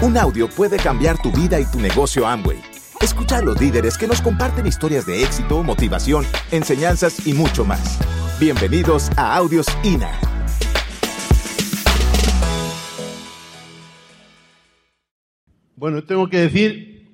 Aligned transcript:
Un 0.00 0.16
audio 0.16 0.48
puede 0.48 0.76
cambiar 0.76 1.20
tu 1.20 1.32
vida 1.32 1.58
y 1.58 1.64
tu 1.64 1.80
negocio 1.80 2.24
Amway. 2.24 2.60
Escucha 3.00 3.38
a 3.38 3.42
los 3.42 3.60
líderes 3.60 3.98
que 3.98 4.06
nos 4.06 4.22
comparten 4.22 4.64
historias 4.64 5.04
de 5.06 5.24
éxito, 5.24 5.64
motivación, 5.64 6.24
enseñanzas 6.52 7.26
y 7.26 7.34
mucho 7.34 7.64
más. 7.64 7.98
Bienvenidos 8.38 9.10
a 9.16 9.34
Audios 9.34 9.66
INA. 9.82 10.12
Bueno, 15.74 16.04
tengo 16.04 16.28
que 16.28 16.42
decir 16.42 17.08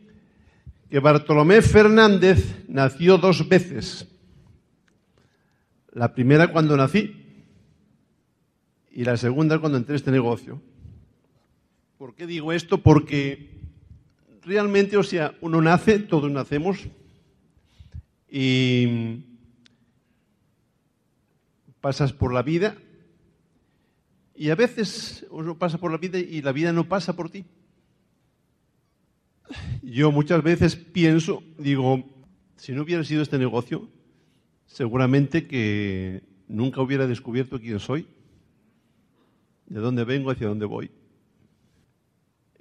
que 0.91 0.99
Bartolomé 0.99 1.63
Fernández 1.63 2.67
nació 2.69 3.17
dos 3.17 3.49
veces. 3.49 4.07
La 5.91 6.13
primera 6.13 6.49
cuando 6.53 6.77
nací 6.77 7.49
y 8.91 9.05
la 9.05 9.17
segunda 9.17 9.59
cuando 9.59 9.79
entré 9.79 9.95
a 9.95 9.97
este 9.97 10.11
negocio. 10.11 10.61
¿Por 11.99 12.15
qué 12.15 12.27
digo 12.27 12.53
esto? 12.53 12.79
Porque 12.79 13.51
realmente, 14.43 14.97
o 14.97 15.03
sea, 15.03 15.35
uno 15.41 15.63
nace, 15.63 16.01
todos 16.01 16.31
nacemos, 16.31 16.87
y 18.29 19.23
pasas 21.81 22.13
por 22.13 22.33
la 22.33 22.43
vida, 22.43 22.77
y 24.35 24.51
a 24.51 24.57
veces 24.57 25.25
uno 25.31 25.57
pasa 25.57 25.79
por 25.79 25.93
la 25.93 25.99
vida 25.99 26.19
y 26.19 26.43
la 26.43 26.51
vida 26.51 26.73
no 26.73 26.89
pasa 26.89 27.15
por 27.15 27.31
ti. 27.31 27.45
Yo 29.83 30.11
muchas 30.11 30.43
veces 30.43 30.75
pienso, 30.75 31.45
digo, 31.59 32.03
si 32.57 32.73
no 32.73 32.83
hubiera 32.83 33.05
sido 33.05 33.23
este 33.23 33.39
negocio, 33.39 33.89
seguramente 34.67 35.47
que 35.47 36.25
nunca 36.49 36.81
hubiera 36.81 37.07
descubierto 37.07 37.61
quién 37.61 37.79
soy, 37.79 38.09
de 39.67 39.79
dónde 39.79 40.03
vengo, 40.05 40.31
hacia 40.31 40.49
dónde 40.49 40.67
voy. 40.67 40.91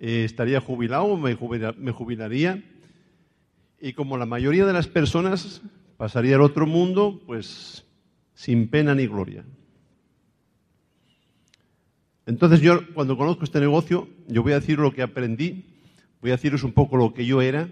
Eh, 0.05 0.25
estaría 0.25 0.59
jubilado, 0.59 1.15
me, 1.15 1.34
jubilaría 1.34 2.62
y 3.79 3.93
como 3.93 4.18
la 4.18 4.26
mayoría 4.26 4.65
de 4.65 4.73
las 4.73 4.85
personas 4.85 5.62
pasaría 5.96 6.35
al 6.35 6.41
otro 6.41 6.68
mundo, 6.68 7.21
pues 7.26 7.85
sin 8.34 8.68
pena 8.68 8.93
ni 8.96 9.07
gloria. 9.07 9.46
Entonces 12.26 12.59
yo 12.59 12.85
cuando 12.93 13.15
conozco 13.15 13.46
este 13.46 13.62
negocio, 13.62 14.09
yo 14.27 14.43
voy 14.43 14.51
a 14.51 14.59
decir 14.59 14.77
lo 14.77 14.91
que 14.91 15.04
aprendí, 15.04 15.63
voy 16.20 16.31
a 16.31 16.34
deciros 16.34 16.63
un 16.63 16.74
poco 16.74 16.98
lo 16.98 17.13
que 17.13 17.26
yo 17.26 17.41
era. 17.41 17.70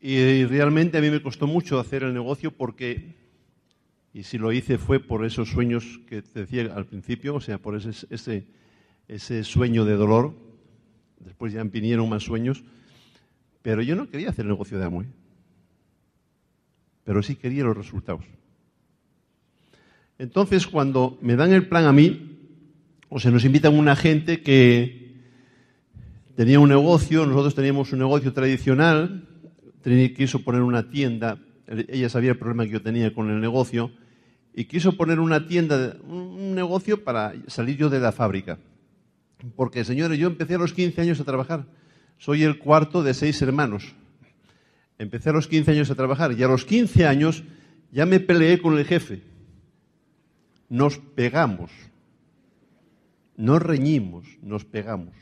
Y 0.00 0.44
realmente 0.44 0.98
a 0.98 1.00
mí 1.00 1.10
me 1.10 1.20
costó 1.20 1.48
mucho 1.48 1.80
hacer 1.80 2.04
el 2.04 2.14
negocio 2.14 2.52
porque, 2.52 3.16
y 4.14 4.22
si 4.22 4.38
lo 4.38 4.52
hice 4.52 4.78
fue 4.78 5.00
por 5.00 5.24
esos 5.24 5.48
sueños 5.48 5.98
que 6.06 6.22
te 6.22 6.42
decía 6.42 6.72
al 6.72 6.86
principio, 6.86 7.34
o 7.34 7.40
sea, 7.40 7.58
por 7.58 7.74
ese 7.76 8.61
ese 9.12 9.44
sueño 9.44 9.84
de 9.84 9.94
dolor. 9.94 10.34
Después 11.20 11.52
ya 11.52 11.62
vinieron 11.64 12.08
más 12.08 12.22
sueños. 12.22 12.64
Pero 13.62 13.82
yo 13.82 13.94
no 13.94 14.08
quería 14.08 14.30
hacer 14.30 14.46
negocio 14.46 14.78
de 14.78 14.84
Amway. 14.84 15.06
Pero 17.04 17.22
sí 17.22 17.36
quería 17.36 17.64
los 17.64 17.76
resultados. 17.76 18.24
Entonces, 20.18 20.66
cuando 20.66 21.18
me 21.20 21.36
dan 21.36 21.52
el 21.52 21.68
plan 21.68 21.84
a 21.84 21.92
mí, 21.92 22.38
o 23.08 23.20
se 23.20 23.30
nos 23.30 23.44
invitan 23.44 23.76
una 23.76 23.96
gente 23.96 24.40
que 24.42 25.16
tenía 26.36 26.60
un 26.60 26.68
negocio, 26.68 27.26
nosotros 27.26 27.54
teníamos 27.54 27.92
un 27.92 27.98
negocio 27.98 28.32
tradicional, 28.32 29.28
quiso 30.16 30.44
poner 30.44 30.62
una 30.62 30.88
tienda, 30.90 31.38
ella 31.88 32.08
sabía 32.08 32.30
el 32.30 32.38
problema 32.38 32.64
que 32.64 32.70
yo 32.70 32.82
tenía 32.82 33.12
con 33.12 33.30
el 33.30 33.40
negocio, 33.40 33.90
y 34.54 34.64
quiso 34.66 34.96
poner 34.96 35.18
una 35.18 35.46
tienda, 35.46 35.96
un 36.06 36.54
negocio 36.54 37.02
para 37.02 37.34
salir 37.48 37.76
yo 37.76 37.90
de 37.90 38.00
la 38.00 38.12
fábrica. 38.12 38.58
Porque, 39.56 39.84
señores, 39.84 40.18
yo 40.18 40.28
empecé 40.28 40.54
a 40.54 40.58
los 40.58 40.72
15 40.72 41.00
años 41.00 41.20
a 41.20 41.24
trabajar. 41.24 41.66
Soy 42.18 42.44
el 42.44 42.58
cuarto 42.58 43.02
de 43.02 43.14
seis 43.14 43.40
hermanos. 43.42 43.94
Empecé 44.98 45.30
a 45.30 45.32
los 45.32 45.48
15 45.48 45.72
años 45.72 45.90
a 45.90 45.94
trabajar 45.94 46.32
y 46.32 46.42
a 46.42 46.48
los 46.48 46.64
15 46.64 47.06
años 47.06 47.42
ya 47.90 48.06
me 48.06 48.20
peleé 48.20 48.60
con 48.60 48.78
el 48.78 48.84
jefe. 48.84 49.22
Nos 50.68 50.98
pegamos. 50.98 51.70
Nos 53.36 53.60
reñimos, 53.60 54.26
nos 54.42 54.64
pegamos. 54.64 55.14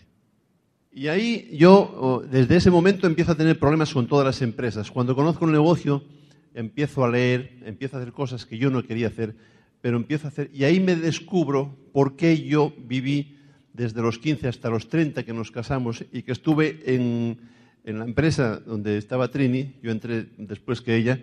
Y 0.92 1.06
ahí 1.06 1.48
yo, 1.52 2.22
desde 2.30 2.56
ese 2.56 2.70
momento, 2.70 3.06
empiezo 3.06 3.32
a 3.32 3.36
tener 3.36 3.58
problemas 3.58 3.92
con 3.94 4.06
todas 4.06 4.26
las 4.26 4.42
empresas. 4.42 4.90
Cuando 4.90 5.14
conozco 5.14 5.44
un 5.44 5.52
negocio, 5.52 6.04
empiezo 6.52 7.04
a 7.04 7.08
leer, 7.08 7.58
empiezo 7.64 7.96
a 7.96 8.00
hacer 8.00 8.12
cosas 8.12 8.44
que 8.44 8.58
yo 8.58 8.70
no 8.70 8.82
quería 8.82 9.06
hacer, 9.06 9.34
pero 9.80 9.96
empiezo 9.96 10.26
a 10.26 10.30
hacer. 10.30 10.50
Y 10.52 10.64
ahí 10.64 10.80
me 10.80 10.96
descubro 10.96 11.76
por 11.92 12.16
qué 12.16 12.42
yo 12.44 12.74
viví 12.76 13.38
desde 13.72 14.02
los 14.02 14.18
15 14.18 14.48
hasta 14.48 14.70
los 14.70 14.88
30 14.88 15.24
que 15.24 15.32
nos 15.32 15.50
casamos 15.50 16.04
y 16.12 16.22
que 16.22 16.32
estuve 16.32 16.80
en, 16.86 17.38
la 17.84 18.04
empresa 18.04 18.60
donde 18.60 18.98
estaba 18.98 19.30
Trini, 19.30 19.74
yo 19.82 19.90
entré 19.90 20.26
después 20.36 20.80
que 20.80 20.96
ella, 20.96 21.20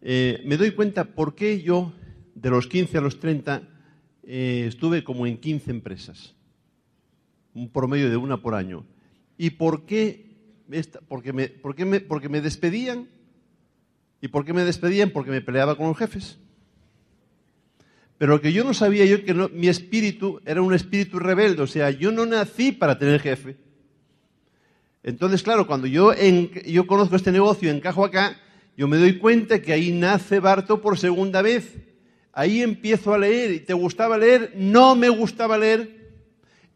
eh, 0.00 0.42
me 0.44 0.56
doy 0.56 0.72
cuenta 0.72 1.04
por 1.04 1.34
qué 1.34 1.62
yo 1.62 1.92
de 2.34 2.50
los 2.50 2.66
15 2.66 2.98
a 2.98 3.00
los 3.00 3.20
30 3.20 3.62
eh, 4.24 4.64
estuve 4.68 5.04
como 5.04 5.26
en 5.26 5.38
15 5.38 5.70
empresas, 5.70 6.34
un 7.54 7.68
promedio 7.68 8.10
de 8.10 8.16
una 8.16 8.40
por 8.40 8.54
año. 8.54 8.84
¿Y 9.36 9.50
por 9.50 9.84
qué? 9.84 10.32
porque, 11.08 11.32
me, 11.32 11.52
me, 11.84 12.00
porque 12.00 12.28
me 12.28 12.40
despedían. 12.40 13.08
¿Y 14.20 14.28
por 14.28 14.44
qué 14.44 14.52
me 14.52 14.64
despedían? 14.64 15.10
Porque 15.10 15.30
me 15.30 15.40
peleaba 15.40 15.76
con 15.76 15.88
los 15.88 15.98
jefes. 15.98 16.38
Pero 18.22 18.34
lo 18.34 18.40
que 18.40 18.52
yo 18.52 18.62
no 18.62 18.72
sabía 18.72 19.04
yo 19.04 19.24
que 19.24 19.34
mi 19.34 19.66
espíritu 19.66 20.40
era 20.44 20.62
un 20.62 20.72
espíritu 20.72 21.18
rebelde, 21.18 21.60
o 21.60 21.66
sea, 21.66 21.90
yo 21.90 22.12
no 22.12 22.24
nací 22.24 22.70
para 22.70 22.96
tener 22.96 23.18
jefe. 23.18 23.56
Entonces, 25.02 25.42
claro, 25.42 25.66
cuando 25.66 25.88
yo, 25.88 26.14
yo 26.14 26.86
conozco 26.86 27.16
este 27.16 27.32
negocio 27.32 27.68
encajo 27.68 28.04
acá, 28.04 28.38
yo 28.76 28.86
me 28.86 28.96
doy 28.96 29.18
cuenta 29.18 29.60
que 29.60 29.72
ahí 29.72 29.90
nace 29.90 30.38
Barto 30.38 30.80
por 30.80 31.00
segunda 31.00 31.42
vez. 31.42 31.78
Ahí 32.32 32.62
empiezo 32.62 33.12
a 33.12 33.18
leer. 33.18 33.50
¿Y 33.54 33.58
te 33.58 33.74
gustaba 33.74 34.16
leer? 34.16 34.52
No 34.54 34.94
me 34.94 35.08
gustaba 35.08 35.58
leer. 35.58 36.12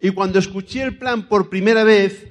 Y 0.01 0.11
cuando 0.11 0.41
escuché 0.41 0.83
el 0.83 0.99
plan 0.99 1.29
por 1.29 1.49
primera 1.49 1.85
vez, 1.85 2.27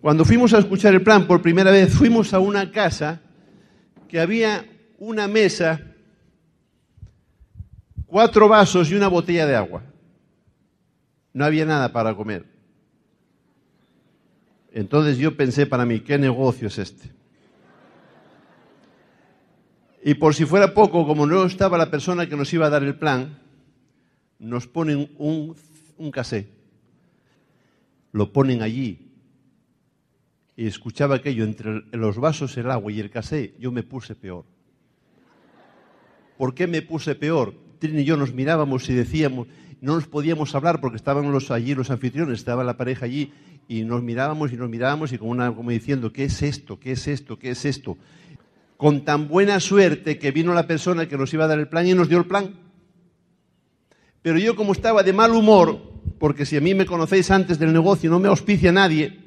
cuando 0.00 0.24
fuimos 0.24 0.54
a 0.54 0.60
escuchar 0.60 0.94
el 0.94 1.02
plan 1.02 1.26
por 1.26 1.42
primera 1.42 1.72
vez, 1.72 1.92
fuimos 1.92 2.32
a 2.32 2.38
una 2.38 2.70
casa 2.70 3.22
que 4.06 4.20
había 4.20 4.64
una 4.98 5.26
mesa 5.26 5.89
cuatro 8.10 8.48
vasos 8.48 8.90
y 8.90 8.94
una 8.94 9.08
botella 9.08 9.46
de 9.46 9.56
agua. 9.56 9.82
No 11.32 11.44
había 11.44 11.64
nada 11.64 11.92
para 11.92 12.14
comer. 12.14 12.44
Entonces 14.72 15.16
yo 15.18 15.36
pensé 15.36 15.66
para 15.66 15.86
mí, 15.86 16.00
¿qué 16.00 16.18
negocio 16.18 16.68
es 16.68 16.78
este? 16.78 17.10
Y 20.02 20.14
por 20.14 20.34
si 20.34 20.44
fuera 20.44 20.74
poco, 20.74 21.06
como 21.06 21.26
no 21.26 21.44
estaba 21.44 21.78
la 21.78 21.90
persona 21.90 22.28
que 22.28 22.36
nos 22.36 22.52
iba 22.52 22.66
a 22.66 22.70
dar 22.70 22.82
el 22.82 22.96
plan, 22.96 23.38
nos 24.38 24.66
ponen 24.66 25.10
un, 25.18 25.54
un 25.98 26.10
casé. 26.10 26.48
Lo 28.12 28.32
ponen 28.32 28.62
allí. 28.62 29.12
Y 30.56 30.66
escuchaba 30.66 31.16
aquello 31.16 31.44
entre 31.44 31.82
los 31.92 32.18
vasos, 32.18 32.56
el 32.56 32.70
agua 32.70 32.90
y 32.92 33.00
el 33.00 33.10
casé, 33.10 33.54
yo 33.58 33.70
me 33.72 33.82
puse 33.82 34.14
peor. 34.14 34.44
¿Por 36.38 36.54
qué 36.54 36.66
me 36.66 36.82
puse 36.82 37.14
peor? 37.14 37.54
Trini 37.80 38.02
y 38.02 38.04
yo 38.04 38.16
nos 38.16 38.32
mirábamos 38.32 38.88
y 38.88 38.94
decíamos, 38.94 39.48
no 39.80 39.94
nos 39.94 40.06
podíamos 40.06 40.54
hablar 40.54 40.80
porque 40.80 40.96
estaban 40.96 41.32
los, 41.32 41.50
allí 41.50 41.74
los 41.74 41.90
anfitriones, 41.90 42.38
estaba 42.38 42.62
la 42.62 42.76
pareja 42.76 43.06
allí 43.06 43.32
y 43.66 43.82
nos 43.82 44.02
mirábamos 44.02 44.52
y 44.52 44.56
nos 44.56 44.68
mirábamos 44.68 45.12
y 45.12 45.18
como, 45.18 45.32
una, 45.32 45.52
como 45.54 45.70
diciendo, 45.70 46.12
¿qué 46.12 46.24
es 46.24 46.42
esto? 46.42 46.78
¿Qué 46.78 46.92
es 46.92 47.08
esto? 47.08 47.38
¿Qué 47.38 47.50
es 47.50 47.64
esto? 47.64 47.96
Con 48.76 49.04
tan 49.04 49.26
buena 49.26 49.58
suerte 49.58 50.18
que 50.18 50.30
vino 50.30 50.54
la 50.54 50.66
persona 50.66 51.08
que 51.08 51.16
nos 51.16 51.32
iba 51.32 51.46
a 51.46 51.48
dar 51.48 51.58
el 51.58 51.68
plan 51.68 51.86
y 51.86 51.94
nos 51.94 52.08
dio 52.08 52.18
el 52.18 52.26
plan. 52.26 52.54
Pero 54.22 54.38
yo 54.38 54.54
como 54.54 54.72
estaba 54.72 55.02
de 55.02 55.12
mal 55.12 55.32
humor, 55.32 55.80
porque 56.18 56.44
si 56.44 56.56
a 56.56 56.60
mí 56.60 56.74
me 56.74 56.84
conocéis 56.84 57.30
antes 57.30 57.58
del 57.58 57.72
negocio, 57.72 58.10
no 58.10 58.20
me 58.20 58.28
auspicia 58.28 58.70
nadie, 58.70 59.18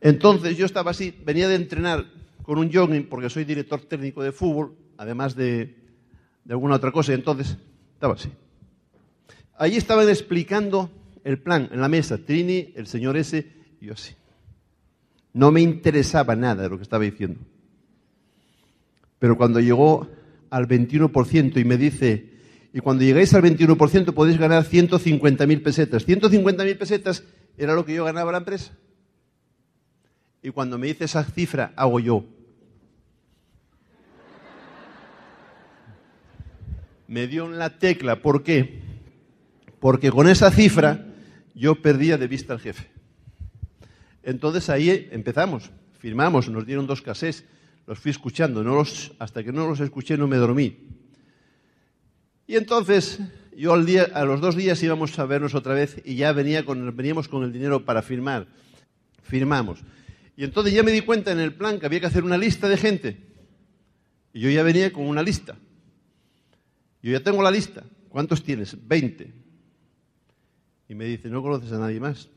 entonces 0.00 0.56
yo 0.56 0.66
estaba 0.66 0.90
así, 0.90 1.14
venía 1.24 1.48
de 1.48 1.56
entrenar 1.56 2.04
con 2.42 2.58
un 2.58 2.72
jogging, 2.72 3.08
porque 3.08 3.30
soy 3.30 3.44
director 3.44 3.80
técnico 3.80 4.22
de 4.22 4.32
fútbol, 4.32 4.76
además 4.96 5.34
de, 5.34 5.87
de 6.48 6.54
alguna 6.54 6.76
otra 6.76 6.90
cosa, 6.90 7.12
entonces 7.12 7.58
estaba 7.92 8.14
así. 8.14 8.30
Allí 9.58 9.76
estaban 9.76 10.08
explicando 10.08 10.90
el 11.22 11.38
plan 11.38 11.68
en 11.70 11.82
la 11.82 11.90
mesa, 11.90 12.16
Trini, 12.16 12.72
el 12.74 12.86
señor 12.86 13.18
ese, 13.18 13.52
y 13.82 13.86
yo 13.86 13.92
así. 13.92 14.14
No 15.34 15.52
me 15.52 15.60
interesaba 15.60 16.34
nada 16.34 16.62
de 16.62 16.70
lo 16.70 16.78
que 16.78 16.84
estaba 16.84 17.04
diciendo. 17.04 17.38
Pero 19.18 19.36
cuando 19.36 19.60
llegó 19.60 20.08
al 20.48 20.66
21% 20.66 21.60
y 21.60 21.64
me 21.64 21.76
dice, 21.76 22.30
y 22.72 22.80
cuando 22.80 23.04
llegáis 23.04 23.34
al 23.34 23.42
21% 23.42 24.14
podéis 24.14 24.38
ganar 24.38 24.64
150.000 24.64 25.62
pesetas. 25.62 26.08
150.000 26.08 26.78
pesetas 26.78 27.24
era 27.58 27.74
lo 27.74 27.84
que 27.84 27.94
yo 27.94 28.06
ganaba 28.06 28.32
la 28.32 28.38
empresa. 28.38 28.72
Y 30.42 30.48
cuando 30.48 30.78
me 30.78 30.86
dice 30.86 31.04
esa 31.04 31.24
cifra, 31.24 31.74
hago 31.76 32.00
yo. 32.00 32.24
Me 37.08 37.26
dio 37.26 37.46
en 37.46 37.58
la 37.58 37.78
tecla. 37.78 38.22
¿Por 38.22 38.44
qué? 38.44 38.80
Porque 39.80 40.12
con 40.12 40.28
esa 40.28 40.52
cifra 40.52 41.06
yo 41.54 41.82
perdía 41.82 42.16
de 42.16 42.28
vista 42.28 42.52
al 42.52 42.60
jefe. 42.60 42.86
Entonces 44.22 44.68
ahí 44.68 45.08
empezamos, 45.10 45.70
firmamos, 45.98 46.48
nos 46.48 46.66
dieron 46.66 46.86
dos 46.86 47.02
casés, 47.02 47.44
los 47.86 47.98
fui 47.98 48.10
escuchando, 48.10 48.62
no 48.62 48.74
los, 48.74 49.12
hasta 49.18 49.42
que 49.42 49.52
no 49.52 49.66
los 49.66 49.80
escuché 49.80 50.16
no 50.16 50.28
me 50.28 50.36
dormí. 50.36 50.76
Y 52.46 52.56
entonces 52.56 53.20
yo 53.56 53.72
al 53.72 53.86
día, 53.86 54.08
a 54.12 54.24
los 54.24 54.40
dos 54.40 54.54
días 54.54 54.82
íbamos 54.82 55.18
a 55.18 55.24
vernos 55.24 55.54
otra 55.54 55.74
vez 55.74 56.00
y 56.04 56.16
ya 56.16 56.32
venía 56.32 56.62
veníamos 56.62 57.26
con 57.26 57.42
el 57.42 57.52
dinero 57.52 57.84
para 57.84 58.02
firmar. 58.02 58.46
Firmamos. 59.22 59.80
Y 60.36 60.44
entonces 60.44 60.72
ya 60.72 60.82
me 60.82 60.92
di 60.92 61.00
cuenta 61.00 61.32
en 61.32 61.40
el 61.40 61.54
plan 61.54 61.80
que 61.80 61.86
había 61.86 62.00
que 62.00 62.06
hacer 62.06 62.22
una 62.22 62.38
lista 62.38 62.68
de 62.68 62.76
gente. 62.76 63.16
Y 64.32 64.40
yo 64.40 64.50
ya 64.50 64.62
venía 64.62 64.92
con 64.92 65.06
una 65.06 65.22
lista. 65.22 65.56
Yo 67.02 67.12
ya 67.12 67.22
tengo 67.22 67.42
la 67.42 67.50
lista. 67.50 67.84
¿Cuántos 68.08 68.42
tienes? 68.42 68.76
Veinte. 68.86 69.32
Y 70.88 70.94
me 70.94 71.04
dice, 71.04 71.28
¿no 71.28 71.42
conoces 71.42 71.72
a 71.72 71.78
nadie 71.78 72.00
más? 72.00 72.28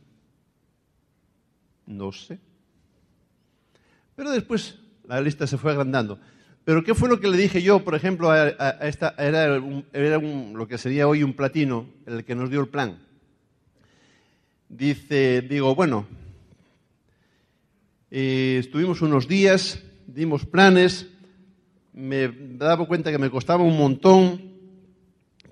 No 1.85 2.11
sé. 2.11 2.39
Pero 4.15 4.31
después 4.31 4.77
la 5.07 5.21
lista 5.21 5.47
se 5.47 5.57
fue 5.57 5.71
agrandando. 5.71 6.19
Pero 6.63 6.83
¿qué 6.83 6.93
fue 6.93 7.09
lo 7.09 7.19
que 7.19 7.27
le 7.27 7.37
dije 7.37 7.61
yo, 7.61 7.83
por 7.83 7.95
ejemplo, 7.95 8.29
a, 8.29 8.47
esta, 8.81 9.15
era, 9.17 9.57
lo 9.57 10.67
que 10.67 10.77
sería 10.77 11.07
hoy 11.07 11.23
un 11.23 11.33
platino, 11.33 11.87
el 12.05 12.23
que 12.23 12.35
nos 12.35 12.49
dio 12.49 12.59
el 12.59 12.67
plan? 12.67 12.99
Dice, 14.69 15.41
digo, 15.41 15.73
bueno, 15.73 16.05
eh, 18.11 18.57
estuvimos 18.59 19.01
unos 19.01 19.27
días, 19.27 19.81
dimos 20.05 20.45
planes, 20.45 21.07
me 21.93 22.27
daba 22.27 22.85
cuenta 22.85 23.11
que 23.11 23.17
me 23.17 23.31
costaba 23.31 23.63
un 23.63 23.77
montón, 23.77 24.50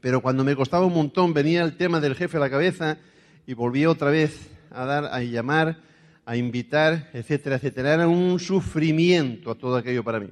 pero 0.01 0.21
cuando 0.21 0.43
me 0.43 0.55
costaba 0.55 0.85
un 0.85 0.93
montón 0.93 1.33
venía 1.33 1.63
el 1.63 1.75
tema 1.75 1.99
del 1.99 2.15
jefe 2.15 2.37
a 2.37 2.39
la 2.39 2.49
cabeza 2.49 2.97
y 3.45 3.53
volvía 3.53 3.89
otra 3.89 4.09
vez 4.09 4.49
a 4.71 4.85
dar, 4.85 5.05
a 5.05 5.21
llamar, 5.21 5.77
a 6.25 6.37
invitar, 6.37 7.09
etcétera, 7.13 7.55
etcétera. 7.55 7.95
Era 7.95 8.07
un 8.07 8.39
sufrimiento 8.39 9.51
a 9.51 9.55
todo 9.55 9.75
aquello 9.75 10.03
para 10.03 10.19
mí. 10.19 10.29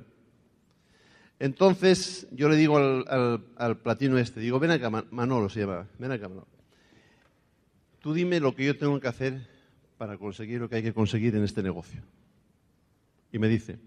Entonces 1.40 2.28
yo 2.32 2.50
le 2.50 2.56
digo 2.56 2.78
al, 2.78 3.78
platino 3.84 4.18
este, 4.18 4.40
digo, 4.40 4.60
ven 4.60 4.72
acá, 4.72 4.90
Manolo 4.90 5.50
se 5.50 5.62
llamaba, 5.62 5.88
ven 6.00 6.12
acá, 6.12 6.30
Manolo. 6.30 6.48
Tú 8.00 8.14
dime 8.14 8.40
lo 8.40 8.56
que 8.56 8.66
yo 8.66 8.78
tengo 8.78 9.00
que 9.00 9.08
hacer 9.08 9.48
para 9.98 10.18
conseguir 10.18 10.62
lo 10.62 10.70
que 10.70 10.78
hay 10.78 10.84
que 10.84 10.94
conseguir 10.94 11.36
en 11.36 11.44
este 11.44 11.62
negocio. 11.62 12.02
Y 13.32 13.40
me 13.40 13.48
dice, 13.48 13.78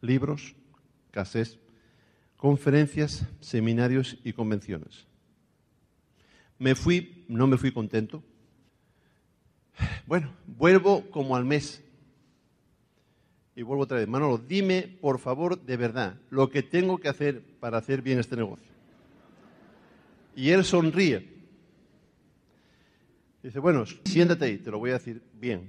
libros, 0.00 0.54
casés, 1.10 1.58
conferencias, 2.46 3.26
seminarios 3.40 4.18
y 4.22 4.32
convenciones. 4.32 5.04
Me 6.60 6.76
fui, 6.76 7.24
no 7.26 7.48
me 7.48 7.56
fui 7.56 7.72
contento. 7.72 8.22
Bueno, 10.06 10.32
vuelvo 10.46 11.10
como 11.10 11.34
al 11.34 11.44
mes. 11.44 11.82
Y 13.56 13.62
vuelvo 13.62 13.82
otra 13.82 13.98
vez. 13.98 14.06
Manolo, 14.06 14.38
dime, 14.38 14.82
por 15.00 15.18
favor, 15.18 15.60
de 15.60 15.76
verdad, 15.76 16.20
lo 16.30 16.48
que 16.48 16.62
tengo 16.62 16.98
que 16.98 17.08
hacer 17.08 17.42
para 17.58 17.78
hacer 17.78 18.00
bien 18.00 18.20
este 18.20 18.36
negocio. 18.36 18.68
Y 20.36 20.50
él 20.50 20.64
sonríe. 20.64 21.28
Dice, 23.42 23.58
bueno, 23.58 23.86
siéntate 24.04 24.44
ahí, 24.44 24.58
te 24.58 24.70
lo 24.70 24.78
voy 24.78 24.90
a 24.90 25.00
decir 25.00 25.20
bien. 25.34 25.68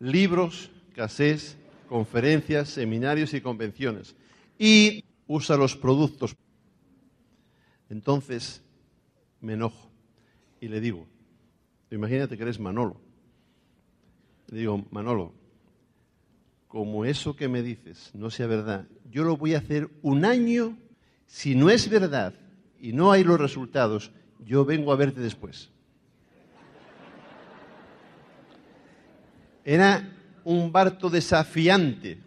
Libros, 0.00 0.70
casés, 0.94 1.56
conferencias, 1.88 2.68
seminarios 2.68 3.32
y 3.32 3.40
convenciones 3.40 4.14
y 4.58 5.04
usa 5.26 5.56
los 5.56 5.76
productos. 5.76 6.36
Entonces 7.88 8.62
me 9.40 9.54
enojo 9.54 9.90
y 10.60 10.68
le 10.68 10.80
digo, 10.80 11.06
imagínate 11.90 12.36
que 12.36 12.42
eres 12.42 12.58
Manolo. 12.58 13.00
Le 14.48 14.58
digo, 14.58 14.84
Manolo, 14.90 15.32
como 16.66 17.04
eso 17.04 17.36
que 17.36 17.48
me 17.48 17.62
dices 17.62 18.10
no 18.14 18.30
sea 18.30 18.46
verdad, 18.46 18.86
yo 19.10 19.24
lo 19.24 19.36
voy 19.36 19.54
a 19.54 19.58
hacer 19.58 19.88
un 20.02 20.24
año, 20.24 20.76
si 21.26 21.54
no 21.54 21.70
es 21.70 21.88
verdad 21.88 22.34
y 22.80 22.92
no 22.92 23.12
hay 23.12 23.24
los 23.24 23.40
resultados, 23.40 24.10
yo 24.44 24.64
vengo 24.64 24.92
a 24.92 24.96
verte 24.96 25.20
después. 25.20 25.70
Era 29.64 30.16
un 30.44 30.72
barto 30.72 31.10
desafiante, 31.10 32.18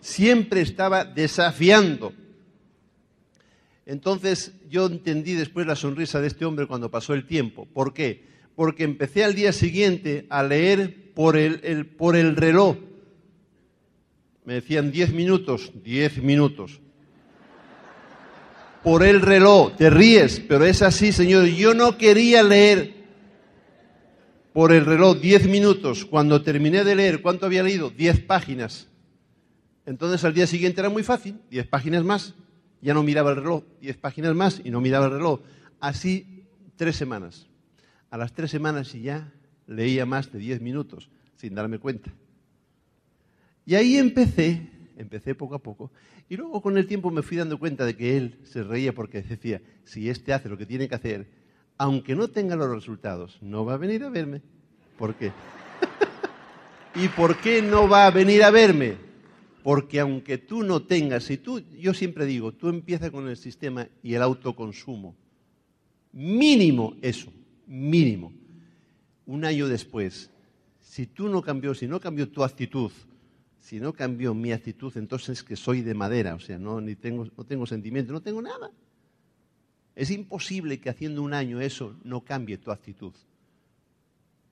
siempre 0.00 0.60
estaba 0.60 1.04
desafiando. 1.04 2.12
Entonces 3.86 4.52
yo 4.68 4.86
entendí 4.86 5.34
después 5.34 5.66
la 5.66 5.74
sonrisa 5.74 6.20
de 6.20 6.28
este 6.28 6.44
hombre 6.44 6.66
cuando 6.66 6.90
pasó 6.90 7.14
el 7.14 7.26
tiempo. 7.26 7.66
¿Por 7.72 7.94
qué? 7.94 8.26
Porque 8.54 8.84
empecé 8.84 9.24
al 9.24 9.34
día 9.34 9.52
siguiente 9.52 10.26
a 10.28 10.42
leer 10.42 11.12
por 11.14 11.36
el, 11.36 11.86
por 11.86 12.14
el 12.14 12.36
reloj. 12.36 12.76
Me 14.44 14.54
decían 14.54 14.92
diez 14.92 15.12
minutos, 15.12 15.72
diez 15.82 16.22
minutos. 16.22 16.80
Por 18.82 19.02
el 19.02 19.20
reloj, 19.20 19.76
te 19.76 19.90
ríes, 19.90 20.40
pero 20.40 20.64
es 20.64 20.82
así, 20.82 21.12
Señor. 21.12 21.46
Yo 21.46 21.74
no 21.74 21.98
quería 21.98 22.42
leer 22.42 22.94
por 24.52 24.72
el 24.72 24.84
reloj 24.84 25.18
diez 25.18 25.46
minutos. 25.48 26.04
Cuando 26.04 26.42
terminé 26.42 26.84
de 26.84 26.94
leer, 26.94 27.22
¿cuánto 27.22 27.46
había 27.46 27.62
leído? 27.62 27.90
Diez 27.90 28.20
páginas. 28.20 28.88
Entonces 29.88 30.22
al 30.24 30.34
día 30.34 30.46
siguiente 30.46 30.82
era 30.82 30.90
muy 30.90 31.02
fácil, 31.02 31.40
diez 31.50 31.66
páginas 31.66 32.04
más, 32.04 32.34
ya 32.82 32.92
no 32.92 33.02
miraba 33.02 33.30
el 33.30 33.36
reloj, 33.36 33.64
diez 33.80 33.96
páginas 33.96 34.34
más 34.34 34.60
y 34.62 34.70
no 34.70 34.82
miraba 34.82 35.06
el 35.06 35.12
reloj. 35.12 35.40
Así 35.80 36.44
tres 36.76 36.94
semanas. 36.94 37.46
A 38.10 38.18
las 38.18 38.34
tres 38.34 38.50
semanas 38.50 38.94
y 38.94 39.00
ya 39.00 39.32
leía 39.66 40.04
más 40.04 40.30
de 40.30 40.40
diez 40.40 40.60
minutos, 40.60 41.08
sin 41.36 41.54
darme 41.54 41.78
cuenta. 41.78 42.12
Y 43.64 43.76
ahí 43.76 43.96
empecé, 43.96 44.68
empecé 44.98 45.34
poco 45.34 45.54
a 45.54 45.62
poco, 45.62 45.90
y 46.28 46.36
luego 46.36 46.60
con 46.60 46.76
el 46.76 46.86
tiempo 46.86 47.10
me 47.10 47.22
fui 47.22 47.38
dando 47.38 47.58
cuenta 47.58 47.86
de 47.86 47.96
que 47.96 48.18
él 48.18 48.40
se 48.44 48.62
reía 48.62 48.94
porque 48.94 49.22
decía, 49.22 49.62
si 49.84 50.10
este 50.10 50.34
hace 50.34 50.50
lo 50.50 50.58
que 50.58 50.66
tiene 50.66 50.86
que 50.86 50.96
hacer, 50.96 51.30
aunque 51.78 52.14
no 52.14 52.28
tenga 52.28 52.56
los 52.56 52.68
resultados, 52.68 53.38
no 53.40 53.64
va 53.64 53.72
a 53.72 53.78
venir 53.78 54.04
a 54.04 54.10
verme. 54.10 54.42
¿Por 54.98 55.14
qué? 55.14 55.32
¿Y 56.94 57.08
por 57.08 57.38
qué 57.38 57.62
no 57.62 57.88
va 57.88 58.06
a 58.06 58.10
venir 58.10 58.44
a 58.44 58.50
verme? 58.50 59.07
Porque 59.62 60.00
aunque 60.00 60.38
tú 60.38 60.62
no 60.62 60.82
tengas, 60.82 61.30
y 61.30 61.38
tú, 61.38 61.60
yo 61.78 61.92
siempre 61.92 62.26
digo, 62.26 62.52
tú 62.52 62.68
empiezas 62.68 63.10
con 63.10 63.28
el 63.28 63.36
sistema 63.36 63.88
y 64.02 64.14
el 64.14 64.22
autoconsumo. 64.22 65.14
Mínimo 66.12 66.96
eso, 67.02 67.32
mínimo. 67.66 68.32
Un 69.26 69.44
año 69.44 69.68
después, 69.68 70.30
si 70.80 71.06
tú 71.06 71.28
no 71.28 71.42
cambió, 71.42 71.74
si 71.74 71.86
no 71.86 72.00
cambió 72.00 72.28
tu 72.28 72.42
actitud, 72.42 72.90
si 73.60 73.80
no 73.80 73.92
cambió 73.92 74.32
mi 74.32 74.52
actitud, 74.52 74.96
entonces 74.96 75.42
que 75.42 75.54
soy 75.54 75.82
de 75.82 75.92
madera, 75.92 76.34
o 76.34 76.40
sea, 76.40 76.58
no, 76.58 76.80
ni 76.80 76.94
tengo, 76.94 77.26
no 77.36 77.44
tengo 77.44 77.66
sentimiento, 77.66 78.12
no 78.12 78.22
tengo 78.22 78.40
nada. 78.40 78.70
Es 79.94 80.10
imposible 80.10 80.80
que 80.80 80.88
haciendo 80.88 81.22
un 81.22 81.34
año 81.34 81.60
eso 81.60 81.96
no 82.04 82.24
cambie 82.24 82.56
tu 82.56 82.70
actitud. 82.70 83.12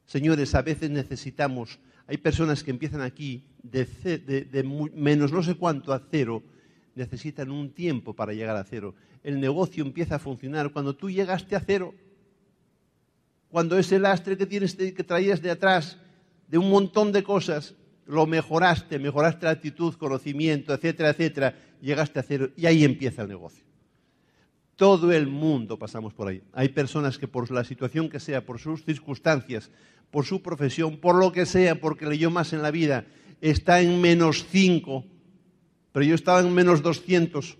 Señores, 0.07 0.55
a 0.55 0.63
veces 0.63 0.91
necesitamos 0.91 1.79
hay 2.07 2.19
personas 2.19 2.63
que 2.63 2.71
empiezan 2.71 3.01
aquí 3.01 3.43
de, 3.63 3.87
menos 4.95 5.33
no 5.33 5.43
sé 5.43 5.57
cuánto 5.57 5.93
a 5.93 6.01
cero, 6.11 6.43
necesitan 6.95 7.51
un 7.51 7.71
tiempo 7.71 8.15
para 8.15 8.33
llegar 8.33 8.57
a 8.57 8.65
cero. 8.65 8.95
El 9.25 9.41
negocio 9.41 9.85
empieza 9.85 10.17
a 10.17 10.19
funcionar 10.21 10.71
cuando 10.71 10.95
tú 10.95 11.11
llegaste 11.11 11.57
a 11.57 11.61
cero. 11.61 11.95
Cuando 13.51 13.77
ese 13.77 13.99
lastre 13.99 14.37
que, 14.37 14.47
tienes, 14.47 14.77
que 14.77 15.05
traías 15.05 15.43
de 15.43 15.51
atrás, 15.51 15.99
de 16.47 16.59
un 16.59 16.71
montón 16.71 17.11
de 17.11 17.25
cosas, 17.25 17.75
lo 18.07 18.25
mejoraste, 18.27 19.01
mejoraste 19.01 19.47
la 19.47 19.53
actitud, 19.53 19.95
conocimiento, 19.95 20.73
etcétera, 20.73 21.11
etcétera, 21.11 21.55
llegaste 21.81 22.21
a 22.21 22.23
cero 22.23 22.51
y 22.57 22.67
ahí 22.67 22.85
empieza 22.85 23.23
el 23.23 23.29
negocio. 23.29 23.65
Todo 24.77 25.11
el 25.11 25.27
mundo 25.27 25.79
pasamos 25.79 26.13
por 26.13 26.29
ahí. 26.29 26.43
Hay 26.53 26.69
personas 26.69 27.19
que 27.19 27.27
por 27.27 27.51
la 27.51 27.65
situación 27.65 28.09
que 28.11 28.21
sea, 28.21 28.45
por 28.45 28.61
sus 28.61 28.85
circunstancias, 28.85 29.71
por 30.11 30.25
su 30.25 30.43
profesión, 30.43 30.99
por 30.99 31.17
lo 31.17 31.33
que 31.33 31.47
sea, 31.47 31.81
porque 31.81 32.07
leyó 32.07 32.31
más 32.31 32.53
en 32.53 32.63
la 32.63 32.71
vida, 32.71 33.07
está 33.41 33.81
en 33.81 34.01
menos 34.01 34.47
5, 34.51 35.05
pero 35.93 36.05
yo 36.05 36.15
estaba 36.15 36.41
en 36.41 36.53
menos 36.53 36.83
200. 36.83 37.57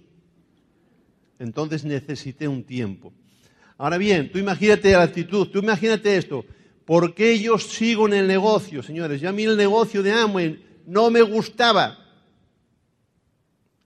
Entonces 1.39 1.85
necesité 1.85 2.49
un 2.49 2.65
tiempo. 2.65 3.13
Ahora 3.79 3.99
bien, 3.99 4.31
tú 4.33 4.39
imagínate 4.39 4.93
la 4.93 5.03
actitud, 5.03 5.49
tú 5.49 5.59
imagínate 5.59 6.17
esto. 6.17 6.45
¿Por 6.87 7.15
qué 7.15 7.39
yo 7.39 7.59
sigo 7.59 8.07
en 8.07 8.15
el 8.15 8.27
negocio, 8.27 8.83
señores? 8.83 9.21
Ya 9.21 9.31
a 9.31 9.33
mí 9.33 9.43
el 9.43 9.57
negocio 9.57 10.03
de 10.03 10.13
Amway 10.13 10.65
no 10.87 11.11
me 11.11 11.21
gustaba. 11.21 11.99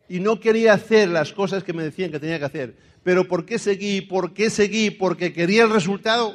Y 0.09 0.21
no 0.21 0.39
quería 0.39 0.75
hacer 0.75 1.09
las 1.09 1.33
cosas 1.33 1.65
que 1.65 1.73
me 1.73 1.83
decían 1.83 2.11
que 2.11 2.21
tenía 2.21 2.39
que 2.39 2.45
hacer. 2.45 2.77
Pero 3.03 3.27
¿por 3.27 3.47
qué 3.47 3.59
seguí? 3.59 4.01
¿Por 4.01 4.35
qué 4.35 4.51
seguí? 4.51 4.91
Porque 4.91 5.33
quería 5.33 5.65
el 5.65 5.71
resultado. 5.71 6.35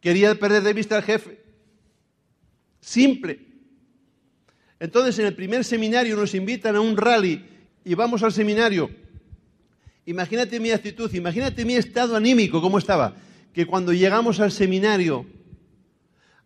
Quería 0.00 0.34
perder 0.34 0.62
de 0.62 0.72
vista 0.72 0.96
al 0.96 1.02
jefe. 1.02 1.40
Simple. 2.80 3.38
Entonces 4.78 5.18
en 5.18 5.26
el 5.26 5.34
primer 5.34 5.64
seminario 5.64 6.16
nos 6.16 6.34
invitan 6.34 6.76
a 6.76 6.80
un 6.80 6.96
rally 6.96 7.44
y 7.84 7.94
vamos 7.94 8.22
al 8.22 8.32
seminario. 8.32 8.90
Imagínate 10.06 10.58
mi 10.58 10.70
actitud, 10.70 11.12
imagínate 11.14 11.64
mi 11.64 11.74
estado 11.74 12.16
anímico, 12.16 12.60
cómo 12.60 12.78
estaba. 12.78 13.14
que 13.52 13.66
cuando 13.66 13.92
llegamos 13.92 14.38
al 14.38 14.52
seminario 14.52 15.26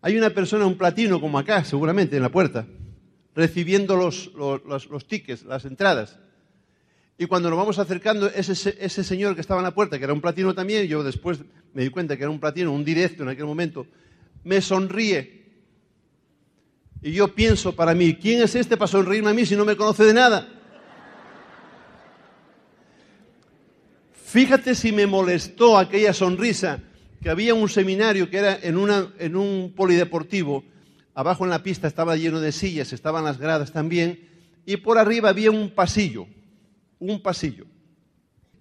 hay 0.05 0.17
una 0.17 0.29
persona, 0.29 0.67
un 0.67 0.77
platino 0.77 1.19
como 1.19 1.39
acá, 1.39 1.65
seguramente, 1.65 2.15
en 2.15 2.21
la 2.21 2.29
puerta, 2.29 2.67
recibiendo 3.33 3.95
los, 3.95 4.31
los, 4.35 5.07
tickets, 5.07 5.43
las 5.45 5.65
entradas. 5.65 6.19
Y 7.17 7.25
cuando 7.27 7.49
nos 7.49 7.57
vamos 7.57 7.79
acercando, 7.79 8.27
ese, 8.27 8.75
ese 8.79 9.03
señor 9.03 9.35
que 9.35 9.41
estaba 9.41 9.61
en 9.61 9.65
la 9.65 9.73
puerta, 9.73 9.97
que 9.97 10.03
era 10.03 10.13
un 10.13 10.21
platino 10.21 10.53
también, 10.53 10.85
yo 10.87 11.03
después 11.03 11.39
me 11.73 11.83
di 11.83 11.89
cuenta 11.89 12.17
que 12.17 12.23
era 12.23 12.29
un 12.29 12.39
platino, 12.39 12.73
un 12.73 12.83
directo 12.83 13.23
en 13.23 13.29
aquel 13.29 13.45
momento, 13.45 13.87
me 14.43 14.61
sonríe. 14.61 15.45
Y 17.01 17.13
yo 17.13 17.33
pienso 17.33 17.75
para 17.75 17.93
mí, 17.93 18.15
¿quién 18.15 18.41
es 18.41 18.55
este 18.55 18.75
para 18.75 18.87
sonreírme 18.87 19.29
a 19.29 19.33
mí 19.33 19.45
si 19.45 19.55
no 19.55 19.63
me 19.63 19.77
conoce 19.77 20.03
de 20.03 20.13
nada? 20.13 20.49
Fíjate 24.11 24.75
si 24.75 24.91
me 24.91 25.07
molestó 25.07 25.77
aquella 25.77 26.11
sonrisa, 26.11 26.81
que 27.21 27.29
había 27.29 27.53
un 27.53 27.69
seminario 27.69 28.29
que 28.29 28.37
era 28.37 28.59
en, 28.61 28.75
una, 28.75 29.13
en 29.17 29.37
un 29.37 29.73
polideportivo, 29.73 30.65
abajo 31.13 31.45
en 31.45 31.51
la 31.51 31.63
pista 31.63 31.87
estaba 31.87 32.17
lleno 32.17 32.41
de 32.41 32.51
sillas, 32.51 32.91
estaban 32.91 33.23
las 33.23 33.37
gradas 33.37 33.71
también, 33.71 34.27
y 34.65 34.77
por 34.77 34.97
arriba 34.97 35.29
había 35.29 35.51
un 35.51 35.69
pasillo, 35.69 36.27
un 37.11 37.21
pasillo. 37.21 37.65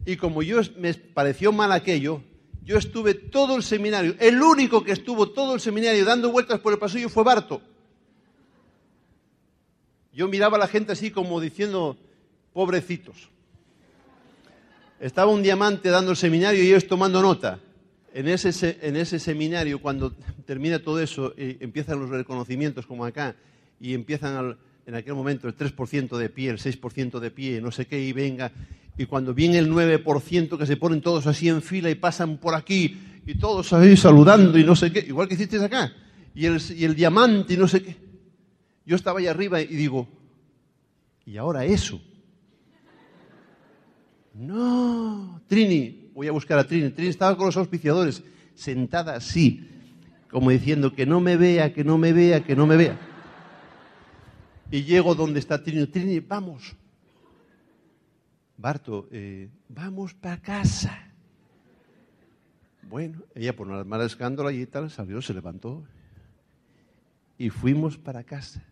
Y 0.06 0.16
como 0.16 0.42
yo 0.42 0.60
me 0.78 0.94
pareció 0.94 1.52
mal 1.52 1.72
aquello, 1.72 2.22
yo 2.62 2.78
estuve 2.78 3.14
todo 3.14 3.56
el 3.56 3.62
seminario, 3.62 4.16
el 4.18 4.40
único 4.40 4.82
que 4.82 4.92
estuvo 4.92 5.30
todo 5.30 5.54
el 5.54 5.60
seminario 5.60 6.04
dando 6.04 6.30
vueltas 6.30 6.60
por 6.60 6.72
el 6.72 6.78
pasillo 6.78 7.08
fue 7.08 7.24
Barto. 7.24 7.60
Yo 10.12 10.28
miraba 10.28 10.56
a 10.56 10.60
la 10.60 10.68
gente 10.68 10.92
así 10.92 11.10
como 11.10 11.40
diciendo, 11.40 11.96
pobrecitos. 12.52 13.28
Estaba 15.00 15.30
un 15.30 15.42
diamante 15.42 15.90
dando 15.90 16.12
el 16.12 16.16
seminario 16.16 16.62
y 16.62 16.68
ellos 16.68 16.86
tomando 16.86 17.20
nota. 17.20 17.58
En 18.14 18.28
ese, 18.28 18.78
en 18.80 18.96
ese 18.96 19.18
seminario, 19.18 19.82
cuando 19.82 20.12
termina 20.46 20.78
todo 20.78 21.00
eso, 21.00 21.34
y 21.36 21.56
empiezan 21.60 21.98
los 21.98 22.10
reconocimientos 22.10 22.86
como 22.86 23.04
acá, 23.04 23.34
y 23.80 23.92
empiezan 23.92 24.56
en 24.86 24.94
aquel 24.94 25.14
momento 25.14 25.48
el 25.48 25.56
3% 25.56 26.16
de 26.16 26.28
pie, 26.28 26.50
el 26.50 26.58
6% 26.58 27.18
de 27.18 27.30
pie, 27.30 27.60
no 27.60 27.70
sé 27.70 27.86
qué, 27.86 28.00
y 28.00 28.12
venga, 28.12 28.52
y 28.96 29.06
cuando 29.06 29.34
viene 29.34 29.58
el 29.58 29.70
9% 29.70 30.58
que 30.58 30.66
se 30.66 30.76
ponen 30.76 31.00
todos 31.00 31.26
así 31.26 31.48
en 31.48 31.62
fila 31.62 31.90
y 31.90 31.94
pasan 31.94 32.36
por 32.36 32.54
aquí 32.54 32.96
y 33.26 33.34
todos 33.36 33.72
ahí 33.72 33.96
saludando 33.96 34.58
y 34.58 34.64
no 34.64 34.76
sé 34.76 34.92
qué, 34.92 35.00
igual 35.00 35.28
que 35.28 35.34
hicisteis 35.34 35.62
acá, 35.62 35.92
y 36.34 36.46
el, 36.46 36.60
y 36.76 36.84
el 36.84 36.94
diamante 36.94 37.54
y 37.54 37.56
no 37.56 37.68
sé 37.68 37.82
qué. 37.82 37.96
Yo 38.86 38.96
estaba 38.96 39.18
ahí 39.18 39.26
arriba 39.26 39.60
y 39.62 39.66
digo, 39.66 40.06
¿y 41.24 41.38
ahora 41.38 41.64
eso? 41.64 42.00
No, 44.34 45.40
Trini, 45.46 46.10
voy 46.12 46.26
a 46.26 46.32
buscar 46.32 46.58
a 46.58 46.66
Trini. 46.66 46.90
Trini 46.90 47.08
estaba 47.08 47.36
con 47.36 47.46
los 47.46 47.56
auspiciadores, 47.56 48.22
sentada 48.54 49.14
así, 49.14 49.66
como 50.30 50.50
diciendo 50.50 50.92
que 50.92 51.06
no 51.06 51.20
me 51.20 51.36
vea, 51.36 51.72
que 51.72 51.84
no 51.84 51.96
me 51.96 52.12
vea, 52.12 52.44
que 52.44 52.56
no 52.56 52.66
me 52.66 52.76
vea. 52.76 53.13
Y 54.70 54.82
llego 54.82 55.14
donde 55.14 55.40
está 55.40 55.62
Trini. 55.62 55.86
Trini, 55.86 56.20
vamos, 56.20 56.74
Barto, 58.56 59.08
eh, 59.10 59.48
vamos 59.68 60.14
para 60.14 60.40
casa. 60.40 60.98
Bueno, 62.82 63.22
ella 63.34 63.54
por 63.54 63.66
no 63.66 63.74
armar 63.74 64.00
escándalo 64.02 64.50
y 64.50 64.66
tal, 64.66 64.90
salió, 64.90 65.20
se 65.20 65.34
levantó 65.34 65.84
y 67.38 67.50
fuimos 67.50 67.98
para 67.98 68.22
casa. 68.22 68.62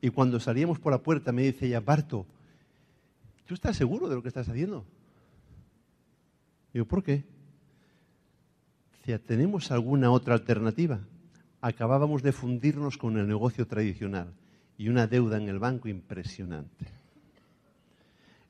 Y 0.00 0.08
cuando 0.10 0.40
salíamos 0.40 0.78
por 0.78 0.92
la 0.92 1.02
puerta 1.02 1.32
me 1.32 1.42
dice 1.42 1.66
ella, 1.66 1.80
Barto, 1.80 2.26
¿tú 3.46 3.54
estás 3.54 3.76
seguro 3.76 4.08
de 4.08 4.14
lo 4.14 4.22
que 4.22 4.28
estás 4.28 4.48
haciendo? 4.48 4.84
Digo, 6.72 6.86
¿por 6.86 7.02
qué? 7.02 7.24
Decía, 8.92 9.18
¿tenemos 9.18 9.70
alguna 9.70 10.10
otra 10.10 10.34
alternativa? 10.34 11.00
Acabábamos 11.60 12.22
de 12.22 12.32
fundirnos 12.32 12.96
con 12.96 13.18
el 13.18 13.28
negocio 13.28 13.66
tradicional 13.66 14.32
y 14.78 14.88
una 14.88 15.06
deuda 15.06 15.36
en 15.36 15.48
el 15.48 15.58
banco 15.58 15.88
impresionante. 15.88 16.86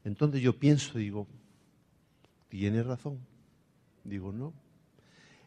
Entonces 0.05 0.40
yo 0.40 0.59
pienso, 0.59 0.99
digo, 0.99 1.26
¿tiene 2.49 2.83
razón? 2.83 3.19
Digo, 4.05 4.33
no. 4.33 4.52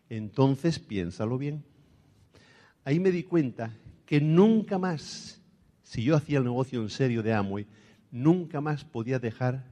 Entonces 0.09 0.79
piénsalo 0.79 1.37
bien. 1.37 1.63
Ahí 2.85 2.99
me 2.99 3.11
di 3.11 3.23
cuenta 3.23 3.73
que 4.05 4.19
nunca 4.19 4.77
más, 4.77 5.41
si 5.83 6.03
yo 6.03 6.15
hacía 6.15 6.39
el 6.39 6.43
negocio 6.43 6.81
en 6.81 6.89
serio 6.89 7.23
de 7.23 7.33
Amway, 7.33 7.65
nunca 8.11 8.61
más 8.61 8.83
podía 8.83 9.19
dejar 9.19 9.63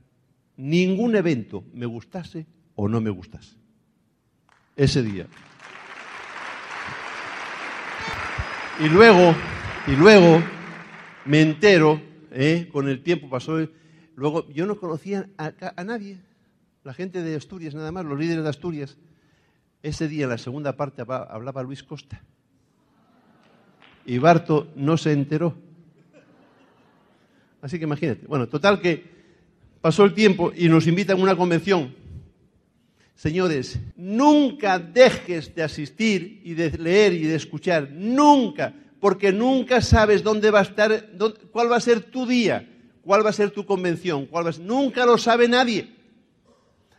ningún 0.56 1.16
evento, 1.16 1.64
me 1.74 1.86
gustase 1.86 2.46
o 2.76 2.88
no 2.88 3.02
me 3.02 3.10
gustase. 3.10 3.56
Ese 4.76 5.04
día. 5.04 5.28
Y 8.84 8.90
luego, 8.90 9.36
y 9.86 9.92
luego 9.92 10.42
me 11.26 11.42
entero, 11.42 12.02
¿eh? 12.32 12.68
con 12.72 12.90
el 12.90 13.04
tiempo 13.04 13.30
pasó 13.30 13.60
Luego, 14.16 14.50
yo 14.50 14.66
no 14.66 14.76
conocía 14.76 15.30
a, 15.38 15.84
nadie, 15.84 16.18
la 16.84 16.96
gente 16.96 17.22
de 17.22 17.36
Asturias 17.36 17.76
nada 17.76 17.92
más, 17.92 18.06
los 18.06 18.18
líderes 18.18 18.44
de 18.44 18.50
Asturias. 18.50 18.98
Ese 19.84 20.08
día, 20.08 20.24
en 20.24 20.32
la 20.32 20.40
segunda 20.40 20.76
parte, 20.78 21.04
hablaba 21.08 21.62
Luis 21.62 21.84
Costa. 21.84 22.24
Y 24.04 24.18
Barto 24.18 24.68
no 24.76 24.98
se 24.98 25.12
enteró. 25.12 25.56
Así 27.62 27.78
que 27.78 27.84
imagínate. 27.84 28.26
Bueno, 28.26 28.48
total 28.48 28.82
que 28.82 29.06
pasó 29.80 30.06
el 30.06 30.16
tiempo 30.16 30.52
y 30.56 30.70
nos 30.70 30.88
invitan 30.88 31.20
a 31.20 31.22
una 31.22 31.36
convención. 31.36 31.94
Señores, 33.22 33.78
nunca 33.96 34.80
dejes 34.80 35.54
de 35.54 35.62
asistir 35.62 36.42
y 36.44 36.56
de 36.56 36.72
leer 36.72 37.14
y 37.14 37.26
de 37.26 37.36
escuchar. 37.36 37.92
Nunca. 37.92 38.74
Porque 39.00 39.32
nunca 39.32 39.80
sabes 39.80 40.24
dónde 40.24 40.50
va 40.50 40.58
a 40.58 40.64
estar, 40.64 41.12
cuál 41.52 41.72
va 41.72 41.76
a 41.76 41.82
ser 41.82 42.02
tu 42.02 42.26
día. 42.26 42.68
¿Cuál 43.04 43.24
va 43.24 43.30
a 43.30 43.34
ser 43.34 43.52
tu 43.52 43.64
convención? 43.64 44.26
¿Cuál 44.26 44.52
Nunca 44.62 45.06
lo 45.06 45.20
sabe 45.20 45.48
nadie. 45.48 45.94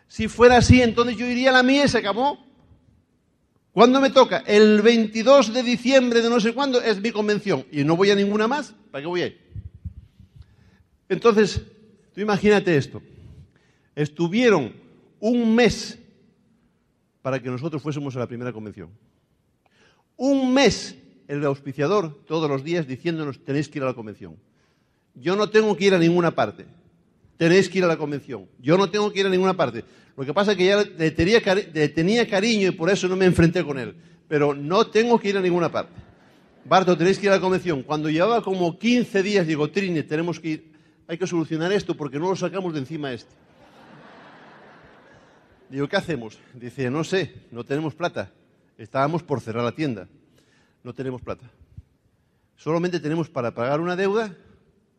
Si 0.07 0.29
fuera 0.29 0.59
así, 0.59 0.81
entonces 0.81 1.17
yo 1.17 1.27
iría 1.27 1.51
a 1.51 1.55
la 1.55 1.65
mía 1.65 1.87
y 1.87 1.89
se 1.89 1.99
acabó. 1.99 2.39
¿Cuándo 3.73 4.01
me 4.01 4.11
toca? 4.11 4.45
El 4.47 4.81
22 4.81 5.53
de 5.53 5.65
diciembre 5.65 6.23
de 6.23 6.31
no 6.31 6.39
sé 6.39 6.55
cuándo 6.55 6.81
es 6.81 7.01
mi 7.01 7.11
convención. 7.11 7.67
Y 7.73 7.83
no 7.83 7.97
voy 7.97 8.13
a 8.13 8.15
ninguna 8.15 8.47
más. 8.47 8.77
¿Para 8.93 9.03
qué 9.03 9.09
voy 9.09 9.23
a 9.23 9.27
ir? 9.27 9.41
Entonces, 11.09 11.63
tú 12.15 12.21
imagínate 12.21 12.77
esto. 12.77 13.03
Estuvieron 13.97 14.73
un 15.19 15.57
mes 15.57 15.99
para 17.23 17.41
que 17.41 17.49
nosotros 17.49 17.81
fuésemos 17.81 18.15
a 18.17 18.19
la 18.19 18.27
primera 18.27 18.53
convención. 18.53 18.91
Un 20.17 20.53
mes 20.53 20.97
el 21.29 21.45
auspiciador 21.45 22.25
todos 22.27 22.51
los 22.51 22.63
días 22.63 22.87
diciéndonos 22.87 23.43
tenéis 23.45 23.69
que 23.69 23.79
ir 23.79 23.85
a 23.85 23.87
la 23.87 23.95
convención. 23.95 24.37
Yo 25.15 25.37
no 25.37 25.49
tengo 25.49 25.77
que 25.77 25.87
ir 25.87 25.95
a 25.95 25.99
ninguna 25.99 26.35
parte. 26.35 26.67
Tenéis 27.37 27.69
que 27.69 27.79
ir 27.79 27.85
a 27.85 27.89
la 27.89 27.97
convención. 27.97 28.47
Yo 28.61 28.77
no 28.77 28.91
tengo 28.91 29.13
que 29.13 29.21
ir 29.21 29.27
a 29.27 29.31
ninguna 29.31 29.55
parte. 29.55 29.85
Lo 30.17 30.25
que 30.25 30.35
pasa 30.35 30.53
es 30.53 30.59
que 30.59 30.67
ya 30.67 30.83
le 30.83 31.11
tenía, 31.11 32.29
cariño 32.29 32.69
y 32.69 32.71
por 32.73 32.91
eso 32.91 33.09
no 33.09 33.17
me 33.17 33.25
enfrenté 33.25 33.65
con 33.65 33.79
él. 33.79 33.95
Pero 34.29 34.55
no 34.55 34.87
tengo 34.87 35.19
que 35.19 35.31
ir 35.31 35.37
a 35.37 35.41
ninguna 35.41 35.71
parte. 35.71 35.93
Barto, 36.65 36.97
tenéis 36.97 37.19
que 37.19 37.27
ir 37.27 37.33
a 37.33 37.37
la 37.37 37.41
convención. 37.41 37.83
Cuando 37.83 38.11
llevaba 38.11 38.43
como 38.43 38.79
15 38.79 39.23
días, 39.23 39.47
digo, 39.47 39.71
Trini, 39.71 40.03
tenemos 40.03 40.39
que 40.39 40.49
ir. 40.49 40.73
Hay 41.09 41.19
que 41.19 41.27
solucionar 41.27 41.73
esto 41.73 41.97
porque 41.97 42.19
no 42.19 42.29
lo 42.29 42.37
sacamos 42.37 42.73
de 42.73 42.81
encima 42.81 43.13
este. 43.13 43.33
Digo, 45.73 45.89
¿qué 45.89 45.97
hacemos? 45.97 46.39
Dice, 46.53 46.91
no 46.91 47.03
sé, 47.03 47.47
no 47.51 47.65
tenemos 47.65 47.95
plata. 47.95 48.31
Estábamos 48.77 49.23
por 49.23 49.41
cerrar 49.41 49.65
la 49.65 49.73
tienda. 49.73 50.07
No 50.85 50.93
tenemos 50.93 51.23
plata. 51.23 51.51
Solamente 52.57 53.01
tenemos 53.01 53.31
para 53.31 53.55
pagar 53.55 53.81
una 53.81 53.97
deuda 53.97 54.37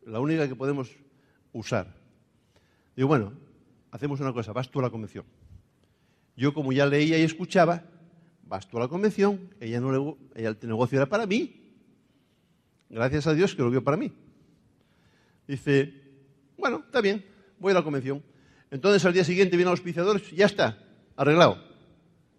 la 0.03 0.19
única 0.19 0.47
que 0.47 0.55
podemos 0.55 0.89
usar. 1.51 1.93
Digo, 2.95 3.07
bueno, 3.07 3.33
hacemos 3.91 4.19
una 4.19 4.33
cosa, 4.33 4.51
vas 4.51 4.67
tú 4.67 4.79
a 4.79 4.81
la 4.81 4.89
convención. 4.89 5.25
Yo 6.35 6.55
como 6.55 6.73
ya 6.73 6.87
leía 6.87 7.19
y 7.19 7.21
escuchaba, 7.21 7.83
vas 8.41 8.67
tú 8.67 8.77
a 8.77 8.81
la 8.81 8.87
convención, 8.87 9.51
ella 9.59 9.79
no 9.79 9.91
le, 9.91 10.41
ella 10.41 10.57
el 10.59 10.67
negocio 10.67 10.97
era 10.97 11.05
para 11.07 11.27
mí. 11.27 11.77
Gracias 12.89 13.27
a 13.27 13.35
Dios 13.35 13.53
que 13.53 13.61
lo 13.61 13.69
vio 13.69 13.83
para 13.83 13.97
mí. 13.97 14.11
Dice, 15.47 15.93
bueno, 16.57 16.81
está 16.83 16.99
bien, 16.99 17.23
voy 17.59 17.73
a 17.73 17.75
la 17.75 17.83
convención. 17.83 18.23
Entonces 18.73 19.05
al 19.05 19.13
día 19.13 19.23
siguiente 19.23 19.55
viene 19.55 19.69
el 19.69 19.77
auspiciador, 19.77 20.19
ya 20.31 20.47
está, 20.47 20.79
arreglado. 21.15 21.63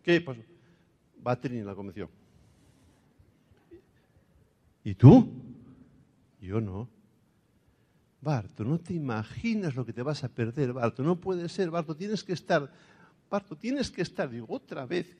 ¿Qué 0.02 0.20
pasó? 0.20 0.40
A 1.24 1.36
tener 1.36 1.64
la 1.64 1.76
convención. 1.76 2.08
¿Y 4.82 4.96
tú? 4.96 5.32
Yo 6.40 6.60
no. 6.60 6.88
Barto, 8.20 8.64
no 8.64 8.80
te 8.80 8.94
imaginas 8.94 9.76
lo 9.76 9.86
que 9.86 9.92
te 9.92 10.02
vas 10.02 10.24
a 10.24 10.28
perder, 10.28 10.72
Barto, 10.72 11.04
no 11.04 11.20
puede 11.20 11.48
ser, 11.48 11.70
Barto, 11.70 11.94
tienes 11.94 12.24
que 12.24 12.32
estar, 12.32 12.68
Barto, 13.30 13.54
tienes 13.54 13.88
que 13.92 14.02
estar, 14.02 14.28
digo, 14.28 14.46
otra 14.48 14.84
vez. 14.86 15.06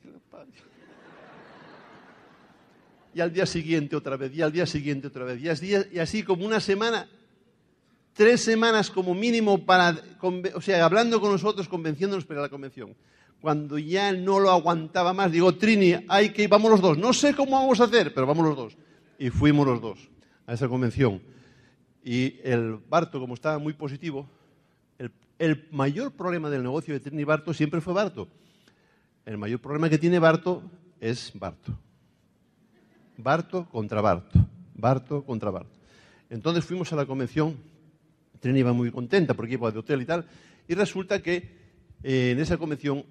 Y 3.13 3.21
al 3.21 3.31
día 3.31 3.45
siguiente 3.45 3.95
otra 3.95 4.17
vez, 4.17 4.35
y 4.35 4.41
al 4.41 4.51
día 4.51 4.65
siguiente 4.65 5.07
otra 5.07 5.23
vez, 5.23 5.41
y 5.41 5.47
así, 5.47 5.71
y 5.93 5.99
así 5.99 6.23
como 6.23 6.45
una 6.45 6.59
semana. 6.59 7.07
Tres 8.15 8.41
semanas 8.41 8.89
como 8.89 9.13
mínimo 9.13 9.65
para, 9.65 9.95
o 10.55 10.61
sea, 10.61 10.85
hablando 10.85 11.19
con 11.19 11.31
nosotros, 11.31 11.67
convenciéndonos 11.67 12.25
para 12.25 12.41
la 12.41 12.49
convención. 12.49 12.95
Cuando 13.41 13.77
ya 13.77 14.11
no 14.13 14.39
lo 14.39 14.49
aguantaba 14.49 15.13
más, 15.13 15.31
digo, 15.31 15.53
Trini, 15.55 15.95
hay 16.07 16.29
que, 16.29 16.47
vamos 16.47 16.71
los 16.71 16.81
dos. 16.81 16.97
No 16.97 17.13
sé 17.13 17.35
cómo 17.35 17.51
vamos 17.51 17.79
a 17.81 17.83
hacer, 17.83 18.13
pero 18.13 18.25
vamos 18.25 18.45
los 18.45 18.55
dos. 18.55 18.77
Y 19.19 19.29
fuimos 19.29 19.67
los 19.67 19.81
dos 19.81 20.09
a 20.47 20.53
esa 20.53 20.67
convención. 20.67 21.21
Y 22.03 22.39
el 22.43 22.77
Barto, 22.89 23.19
como 23.19 23.33
estaba 23.33 23.59
muy 23.59 23.73
positivo, 23.73 24.27
el, 24.97 25.11
el 25.37 25.67
mayor 25.71 26.13
problema 26.13 26.49
del 26.49 26.63
negocio 26.63 26.93
de 26.93 27.01
Trini 27.01 27.25
Barto 27.25 27.53
siempre 27.53 27.81
fue 27.81 27.93
Barto. 27.93 28.29
El 29.25 29.37
mayor 29.37 29.59
problema 29.59 29.89
que 29.89 29.97
tiene 29.97 30.19
Barto 30.19 30.63
es 31.01 31.31
Barto. 31.35 31.77
Barto 33.17 33.67
contra 33.69 33.99
Barto. 33.99 34.39
Barto 34.73 35.23
contra 35.23 35.51
Barto. 35.51 35.77
Entonces 36.29 36.63
fuimos 36.63 36.91
a 36.93 36.95
la 36.95 37.05
convención 37.05 37.74
Trini 38.39 38.59
iba 38.59 38.73
muy 38.73 38.91
contenta 38.91 39.33
porque 39.33 39.53
iba 39.53 39.71
de 39.71 39.79
hotel 39.79 40.01
y 40.01 40.05
tal. 40.05 40.25
Y 40.67 40.73
resulta 40.73 41.21
que 41.21 41.65
eh, 42.03 42.31
en 42.31 42.39
esa 42.39 42.57
convención 42.57 43.05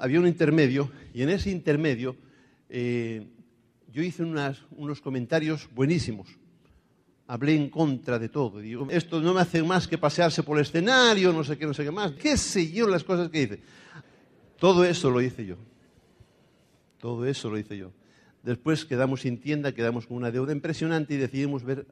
había 0.00 0.20
un 0.20 0.26
intermedio 0.26 0.90
y 1.12 1.22
en 1.22 1.30
ese 1.30 1.50
intermedio 1.50 2.16
eh, 2.68 3.26
yo 3.92 4.02
hice 4.02 4.24
unos 4.24 5.00
comentarios 5.00 5.68
buenísimos. 5.74 6.28
Hablé 7.26 7.54
en 7.54 7.70
contra 7.70 8.18
de 8.18 8.28
todo. 8.28 8.58
Digo, 8.58 8.86
esto 8.90 9.20
no 9.20 9.32
me 9.32 9.40
hace 9.40 9.62
más 9.62 9.88
que 9.88 9.96
pasearse 9.96 10.42
por 10.42 10.58
el 10.58 10.62
escenario, 10.62 11.32
no 11.32 11.44
sé 11.44 11.56
qué, 11.56 11.64
no 11.64 11.72
sé 11.72 11.84
qué 11.84 11.90
más. 11.90 12.12
¿Qué 12.12 12.36
sé 12.36 12.70
yo 12.70 12.86
las 12.86 13.04
cosas 13.04 13.30
que 13.30 13.42
hice? 13.42 13.60
Todo 14.58 14.84
eso 14.84 15.10
lo 15.10 15.22
hice 15.22 15.46
yo. 15.46 15.56
Todo 16.98 17.24
eso 17.24 17.48
lo 17.48 17.58
hice 17.58 17.78
yo. 17.78 17.92
Después 18.42 18.84
quedamos 18.84 19.22
sin 19.22 19.40
tienda, 19.40 19.72
quedamos 19.72 20.06
con 20.06 20.16
una 20.16 20.30
deuda 20.30 20.52
impresionante 20.52 21.14
y 21.14 21.16
decidimos 21.16 21.64
ver 21.64 21.86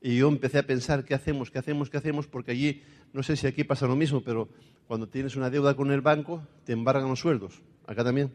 y 0.00 0.16
yo 0.16 0.28
empecé 0.28 0.58
a 0.58 0.66
pensar, 0.66 1.04
¿qué 1.04 1.14
hacemos? 1.14 1.50
¿Qué 1.50 1.58
hacemos? 1.58 1.90
¿Qué 1.90 1.98
hacemos? 1.98 2.26
Porque 2.26 2.52
allí, 2.52 2.82
no 3.12 3.22
sé 3.22 3.36
si 3.36 3.46
aquí 3.46 3.64
pasa 3.64 3.86
lo 3.86 3.96
mismo, 3.96 4.22
pero 4.22 4.48
cuando 4.86 5.08
tienes 5.08 5.36
una 5.36 5.50
deuda 5.50 5.74
con 5.74 5.90
el 5.90 6.00
banco, 6.00 6.42
te 6.64 6.72
embargan 6.72 7.08
los 7.08 7.20
sueldos. 7.20 7.60
Acá 7.86 8.02
también. 8.02 8.32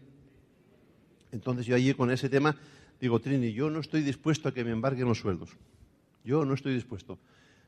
Entonces 1.31 1.65
yo 1.65 1.75
allí 1.75 1.93
con 1.93 2.11
ese 2.11 2.29
tema 2.29 2.55
digo, 3.01 3.19
Trini, 3.19 3.51
yo 3.51 3.69
no 3.69 3.79
estoy 3.79 4.01
dispuesto 4.01 4.49
a 4.49 4.53
que 4.53 4.63
me 4.63 4.71
embarguen 4.71 5.07
los 5.07 5.19
sueldos. 5.19 5.49
Yo 6.23 6.45
no 6.45 6.53
estoy 6.53 6.73
dispuesto. 6.73 7.17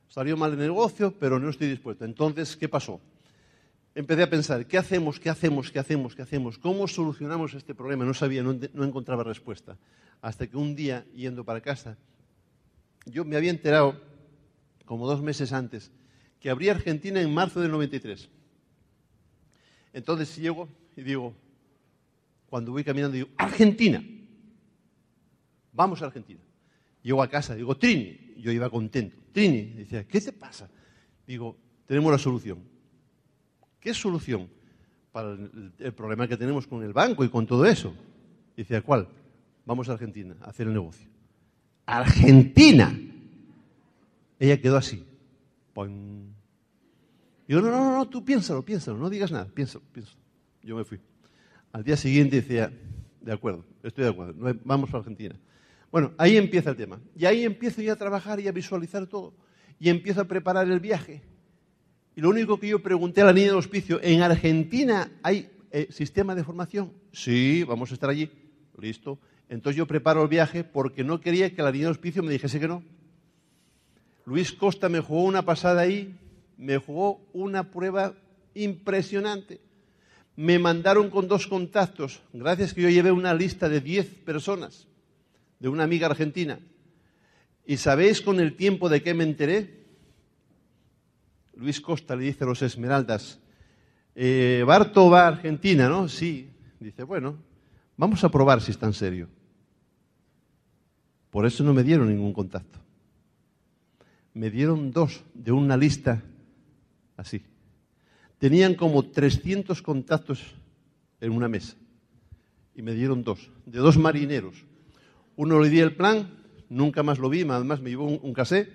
Salió 0.10 0.38
mal 0.38 0.54
el 0.54 0.60
negocio, 0.60 1.14
pero 1.20 1.40
no 1.40 1.50
estoy 1.50 1.68
dispuesto. 1.68 2.06
Entonces, 2.06 2.56
¿qué 2.56 2.70
pasó? 2.70 3.02
Empecé 3.94 4.24
a 4.24 4.30
pensar, 4.30 4.66
¿qué 4.68 4.78
hacemos? 4.78 5.20
¿Qué 5.20 5.30
hacemos? 5.30 5.72
¿Qué 5.72 5.80
hacemos? 5.80 6.16
¿Qué 6.16 6.22
hacemos? 6.22 6.58
¿Cómo 6.60 6.88
solucionamos 6.88 7.56
este 7.56 7.74
problema? 7.74 8.06
No 8.06 8.14
sabía, 8.14 8.44
no, 8.44 8.58
no 8.74 8.84
encontraba 8.84 9.24
respuesta. 9.24 9.78
Hasta 10.22 10.48
que 10.48 10.56
un 10.56 10.76
día, 10.76 11.06
yendo 11.14 11.44
para 11.44 11.62
casa, 11.62 11.98
yo 13.10 13.26
me 13.26 13.36
había 13.36 13.52
enterado, 13.52 14.00
como 14.86 15.08
dos 15.08 15.22
meses 15.22 15.54
antes, 15.54 15.92
que 16.40 16.50
abría 16.50 16.74
Argentina 16.74 17.22
en 17.22 17.34
marzo 17.34 17.62
del 17.62 17.72
93. 17.72 18.30
Entonces 19.94 20.36
llego 20.36 20.70
y 20.96 21.02
digo, 21.02 21.34
cuando 22.50 22.72
voy 22.72 22.84
caminando, 22.84 23.16
digo, 23.16 23.30
Argentina. 23.38 24.04
Vamos 25.74 26.02
a 26.02 26.06
Argentina. 26.06 26.40
Llego 27.02 27.22
a 27.22 27.30
casa, 27.30 27.56
digo, 27.56 27.76
Trini. 27.78 28.36
Yo 28.38 28.52
iba 28.52 28.70
contento. 28.70 29.18
Trini, 29.32 29.62
dice, 29.62 30.06
¿qué 30.06 30.22
te 30.22 30.34
pasa? 30.34 30.70
Digo, 31.26 31.58
tenemos 31.86 32.12
la 32.12 32.18
solución. 32.18 32.60
¿Qué 33.80 33.94
solución? 33.94 34.50
Para 35.12 35.32
el, 35.34 35.74
el, 35.80 35.94
problema 35.94 36.28
que 36.28 36.38
tenemos 36.38 36.68
con 36.68 36.84
el 36.84 36.94
banco 36.94 37.24
y 37.24 37.30
con 37.30 37.48
todo 37.48 37.66
eso. 37.66 37.94
Dice, 38.56 38.82
¿cuál? 38.82 39.08
Vamos 39.66 39.90
a 39.90 39.94
Argentina 39.94 40.36
a 40.42 40.50
hacer 40.50 40.68
el 40.68 40.74
negocio. 40.74 41.17
Argentina. 41.88 42.96
Ella 44.40 44.62
quedó 44.62 44.78
así. 44.78 45.04
Yo, 47.48 47.62
no, 47.62 47.72
no, 47.72 47.98
no, 47.98 48.10
tú 48.10 48.24
piénsalo, 48.26 48.64
piénsalo, 48.64 48.98
no 48.98 49.10
digas 49.10 49.32
nada, 49.32 49.46
piénsalo, 49.46 49.84
piénsalo. 49.92 50.20
Yo 50.62 50.76
me 50.76 50.84
fui. 50.84 51.00
Al 51.72 51.84
día 51.84 51.96
siguiente 51.96 52.38
decía, 52.38 52.72
de 53.22 53.32
acuerdo, 53.32 53.64
estoy 53.84 54.04
de 54.04 54.10
acuerdo, 54.10 54.36
vamos 54.66 54.94
a 54.94 54.98
Argentina. 54.98 55.36
Bueno, 55.92 56.12
ahí 56.18 56.36
empieza 56.36 56.72
el 56.72 56.76
tema. 56.76 57.00
Y 57.16 57.26
ahí 57.26 57.44
empiezo 57.44 57.82
ya 57.82 57.94
a 57.94 57.96
trabajar 57.96 58.40
y 58.40 58.48
a 58.48 58.52
visualizar 58.52 59.08
todo. 59.08 59.34
Y 59.80 59.90
empiezo 59.90 60.22
a 60.22 60.26
preparar 60.26 60.70
el 60.70 60.80
viaje. 60.80 61.22
Y 62.16 62.22
lo 62.22 62.30
único 62.30 62.60
que 62.60 62.68
yo 62.68 62.80
pregunté 62.80 63.22
a 63.22 63.26
la 63.26 63.34
niña 63.34 63.48
de 63.48 63.54
hospicio, 63.54 64.00
¿en 64.02 64.22
Argentina 64.22 65.10
hay 65.24 65.50
eh, 65.72 65.88
sistema 65.92 66.36
de 66.36 66.44
formación? 66.44 66.92
Sí, 67.14 67.64
vamos 67.64 67.92
a 67.92 67.94
estar 67.94 68.10
allí. 68.10 68.30
Listo. 68.78 69.20
Entonces 69.50 69.78
yo 69.78 69.88
preparo 69.88 70.24
el 70.24 70.28
viaje 70.28 70.64
porque 70.64 71.04
no 71.04 71.22
quería 71.22 71.54
que 71.54 71.62
la 71.62 71.72
línea 71.72 71.88
de 71.88 71.92
hospicio 71.92 72.24
me 72.24 72.32
dijese 72.32 72.60
que 72.60 72.68
no. 72.68 72.84
Luis 74.26 74.52
Costa 74.52 74.90
me 74.90 75.00
jugó 75.00 75.24
una 75.24 75.44
pasada 75.44 75.82
ahí, 75.82 76.14
me 76.58 76.78
jugó 76.78 77.22
una 77.34 77.72
prueba 77.72 78.14
impresionante. 78.54 79.62
Me 80.36 80.60
mandaron 80.60 81.10
con 81.10 81.28
dos 81.28 81.48
contactos, 81.48 82.22
gracias 82.34 82.74
que 82.74 82.82
yo 82.82 82.90
llevé 82.90 83.12
una 83.12 83.34
lista 83.34 83.70
de 83.70 83.80
10 83.80 84.06
personas, 84.26 84.86
de 85.60 85.70
una 85.70 85.84
amiga 85.84 86.08
argentina. 86.08 86.60
¿Y 87.66 87.78
sabéis 87.78 88.22
con 88.22 88.40
el 88.40 88.56
tiempo 88.56 88.90
de 88.90 89.02
qué 89.02 89.14
me 89.14 89.24
enteré? 89.24 89.86
Luis 91.56 91.82
Costa 91.82 92.16
le 92.16 92.26
dice 92.26 92.44
a 92.44 92.48
los 92.48 92.62
Esmeraldas, 92.62 93.40
eh, 94.14 94.64
Barto 94.66 95.10
va 95.10 95.26
a 95.26 95.28
Argentina, 95.28 95.88
¿no? 95.88 96.08
Sí. 96.08 96.50
Dice, 96.80 97.04
bueno, 97.04 97.36
vamos 97.96 98.24
a 98.24 98.30
probar 98.30 98.62
si 98.62 98.72
está 98.72 98.86
en 98.86 98.94
serio. 98.94 99.28
Por 101.30 101.46
eso 101.46 101.64
no 101.64 101.74
me 101.74 101.84
dieron 101.84 102.10
ningún 102.10 102.34
contacto. 102.34 102.80
Me 104.34 104.50
dieron 104.50 104.92
dos 104.92 105.24
de 105.34 105.52
una 105.52 105.76
lista 105.76 106.24
así. 107.16 107.44
Tenían 108.38 108.76
como 108.76 109.04
300 109.04 109.82
contactos 109.82 110.44
en 111.20 111.32
una 111.32 111.48
mesa. 111.48 111.76
Y 112.76 112.82
me 112.82 112.94
dieron 112.94 113.24
dos, 113.24 113.50
de 113.66 113.80
dos 113.80 113.98
marineros. 113.98 114.66
Uno 115.36 115.60
le 115.60 115.70
di 115.70 115.80
el 115.80 115.96
plan, 115.96 116.30
nunca 116.70 117.04
más 117.04 117.18
lo 117.18 117.30
vi, 117.30 117.42
además 117.42 117.82
me 117.82 117.90
llevó 117.90 118.06
un, 118.06 118.34
casé, 118.34 118.72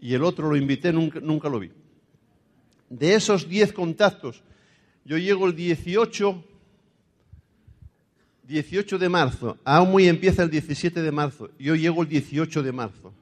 y 0.00 0.14
el 0.14 0.24
otro 0.24 0.48
lo 0.48 0.56
invité, 0.56 0.92
nunca, 0.92 1.20
nunca 1.20 1.48
lo 1.48 1.60
vi. 1.60 1.70
De 2.88 3.14
esos 3.14 3.48
10 3.48 3.72
contactos, 3.74 4.42
yo 5.04 5.18
llego 5.18 5.46
el 5.46 5.54
18 5.54 6.44
18 8.50 8.98
de 8.98 9.08
marzo. 9.08 9.56
muy 9.86 10.08
empieza 10.08 10.42
el 10.42 10.50
17 10.50 11.02
de 11.02 11.12
marzo. 11.12 11.50
Yo 11.56 11.76
llego 11.76 12.02
el 12.02 12.08
18 12.08 12.64
de 12.64 12.72
marzo. 12.72 13.14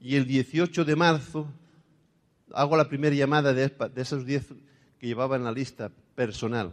Y 0.00 0.16
el 0.16 0.26
18 0.26 0.82
de 0.86 0.96
marzo 0.96 1.46
hago 2.50 2.74
la 2.74 2.88
primera 2.88 3.14
llamada 3.14 3.52
de, 3.52 3.70
esos 3.96 4.24
10 4.24 4.46
que 4.98 5.06
llevaba 5.06 5.36
en 5.36 5.44
la 5.44 5.52
lista 5.52 5.90
personal. 6.14 6.72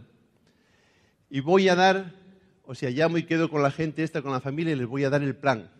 Y 1.28 1.40
voy 1.40 1.68
a 1.68 1.74
dar, 1.74 2.14
o 2.64 2.74
sea, 2.74 2.88
llamo 2.88 3.18
y 3.18 3.24
quedo 3.24 3.50
con 3.50 3.62
la 3.62 3.70
gente 3.70 4.02
esta, 4.02 4.22
con 4.22 4.32
la 4.32 4.40
familia, 4.40 4.72
y 4.72 4.76
les 4.76 4.86
voy 4.86 5.04
a 5.04 5.10
dar 5.10 5.22
el 5.22 5.36
plan. 5.36 5.70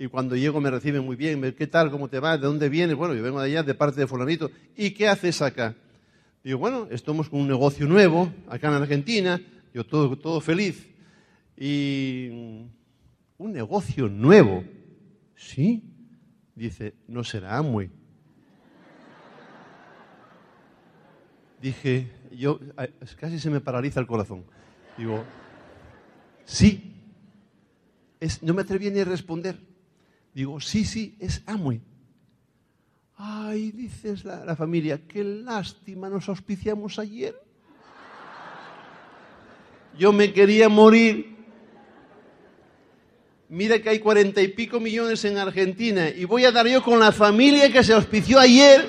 Y 0.00 0.08
cuando 0.08 0.34
llego 0.34 0.60
me 0.60 0.70
reciben 0.70 1.04
muy 1.04 1.14
bien. 1.14 1.40
¿Qué 1.56 1.68
tal? 1.68 1.92
¿Cómo 1.92 2.08
te 2.08 2.18
va? 2.18 2.36
¿De 2.36 2.46
dónde 2.48 2.68
vienes? 2.68 2.96
Bueno, 2.96 3.14
yo 3.14 3.22
vengo 3.22 3.40
de 3.40 3.46
allá, 3.46 3.62
de 3.62 3.74
parte 3.74 4.00
de 4.00 4.08
fulanito. 4.08 4.50
¿Y 4.76 4.90
qué 4.90 5.06
haces 5.06 5.40
acá? 5.42 5.76
Digo, 6.42 6.58
bueno, 6.58 6.88
estamos 6.90 7.28
con 7.28 7.40
un 7.40 7.46
negocio 7.46 7.86
nuevo 7.86 8.32
acá 8.48 8.66
en 8.66 8.74
Argentina. 8.74 9.40
Yo 9.72 9.84
todo, 9.84 10.18
todo 10.18 10.40
feliz 10.40 10.93
y 11.56 12.28
un 13.38 13.52
negocio 13.52 14.08
nuevo. 14.08 14.64
¿Sí? 15.36 15.82
Dice, 16.54 16.94
no 17.08 17.24
será 17.24 17.60
muy 17.62 17.90
Dije, 21.64 22.12
yo, 22.30 22.60
casi 23.18 23.40
se 23.40 23.48
me 23.48 23.58
paraliza 23.58 23.98
el 23.98 24.06
corazón. 24.06 24.44
Digo, 24.98 25.24
sí. 26.44 26.92
Es, 28.20 28.42
no 28.42 28.52
me 28.52 28.60
atreví 28.60 28.90
ni 28.90 29.00
a 29.00 29.04
responder. 29.06 29.58
Digo, 30.34 30.60
sí, 30.60 30.84
sí, 30.84 31.16
es 31.18 31.42
Amway. 31.46 31.80
Ay, 33.16 33.70
dices 33.70 34.26
la, 34.26 34.44
la 34.44 34.56
familia, 34.56 35.06
qué 35.08 35.24
lástima, 35.24 36.10
nos 36.10 36.28
auspiciamos 36.28 36.98
ayer. 36.98 37.34
Yo 39.98 40.12
me 40.12 40.34
quería 40.34 40.68
morir 40.68 41.33
mira 43.54 43.80
que 43.80 43.88
hay 43.88 44.00
cuarenta 44.00 44.42
y 44.42 44.48
pico 44.48 44.80
millones 44.80 45.24
en 45.24 45.38
Argentina 45.38 46.08
y 46.08 46.24
voy 46.24 46.44
a 46.44 46.50
dar 46.50 46.66
yo 46.66 46.82
con 46.82 46.98
la 46.98 47.12
familia 47.12 47.72
que 47.72 47.84
se 47.84 47.92
auspició 47.92 48.40
ayer. 48.40 48.84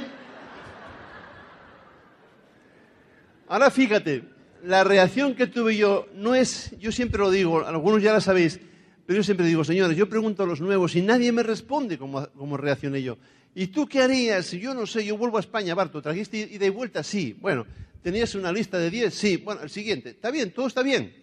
Ahora 3.47 3.69
fíjate, 3.69 4.23
la 4.63 4.84
reacción 4.84 5.36
que 5.36 5.45
tuve 5.45 5.78
yo 5.78 6.08
no 6.15 6.34
es, 6.34 6.75
yo 6.80 6.91
siempre 6.91 7.19
lo 7.19 7.30
digo, 7.30 7.63
algunos 7.63 8.01
ya 8.01 8.12
la 8.12 8.21
sabéis, 8.21 8.60
pero 9.06 9.17
yo 9.17 9.23
siempre 9.23 9.45
digo, 9.45 9.63
señores, 9.63 9.95
yo 9.95 10.10
pregunto 10.10 10.41
a 10.41 10.47
los 10.47 10.60
nuevos 10.60 10.95
y 10.95 11.04
nadie 11.04 11.32
me 11.32 11.43
responde 11.43 11.99
como, 11.99 12.28
como 12.30 12.58
reaccioné 12.58 13.04
yo. 13.04 13.19
¿Y 13.54 13.67
tú 13.67 13.88
qué 13.88 14.01
harías? 14.01 14.49
Yo 14.49 14.73
no 14.73 14.88
sé, 14.88 15.06
yo 15.06 15.15
vuelvo 15.15 15.38
a 15.38 15.41
España, 15.41 15.75
Barto, 15.75 16.01
¿trajiste 16.01 16.38
ida 16.38 16.65
y 16.65 16.69
vuelta? 16.69 17.04
Sí. 17.04 17.38
Bueno, 17.39 17.67
¿tenías 18.01 18.34
una 18.34 18.51
lista 18.51 18.80
de 18.80 18.89
10? 18.89 19.13
Sí. 19.13 19.38
Bueno, 19.38 19.62
el 19.62 19.69
siguiente. 19.69 20.10
Está 20.10 20.32
bien, 20.32 20.51
todo 20.51 20.67
está 20.67 20.82
bien. 20.82 21.15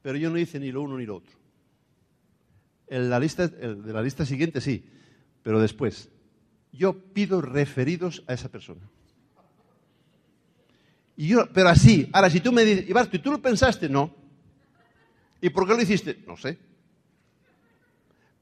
Pero 0.00 0.16
yo 0.16 0.30
no 0.30 0.38
hice 0.38 0.58
ni 0.58 0.72
lo 0.72 0.80
uno 0.80 0.96
ni 0.96 1.04
lo 1.04 1.16
otro 1.16 1.39
la 2.90 3.20
lista, 3.20 3.46
de 3.48 3.92
la 3.92 4.02
lista 4.02 4.26
siguiente 4.26 4.60
sí, 4.60 4.84
pero 5.42 5.60
después. 5.60 6.08
yo 6.72 6.98
pido 7.12 7.40
referidos 7.40 8.22
a 8.26 8.34
esa 8.34 8.48
persona. 8.48 8.82
Y 11.16 11.28
yo, 11.28 11.48
pero 11.52 11.68
así, 11.68 12.08
ahora 12.12 12.30
si 12.30 12.40
tú 12.40 12.50
me 12.52 12.64
dices, 12.64 12.88
Ibarto, 12.88 13.16
¿y 13.16 13.20
tú 13.20 13.30
lo 13.30 13.40
pensaste? 13.40 13.88
No. 13.88 14.14
¿Y 15.40 15.50
por 15.50 15.66
qué 15.66 15.74
lo 15.74 15.82
hiciste? 15.82 16.22
No 16.26 16.36
sé. 16.36 16.58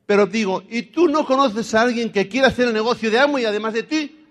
Pero 0.06 0.26
digo, 0.26 0.62
¿y 0.70 0.82
tú 0.82 1.08
no 1.08 1.26
conoces 1.26 1.74
a 1.74 1.82
alguien 1.82 2.10
que 2.10 2.28
quiera 2.28 2.48
hacer 2.48 2.68
el 2.68 2.74
negocio 2.74 3.10
de 3.10 3.18
amo 3.18 3.38
y 3.38 3.44
además 3.44 3.74
de 3.74 3.82
ti? 3.82 4.26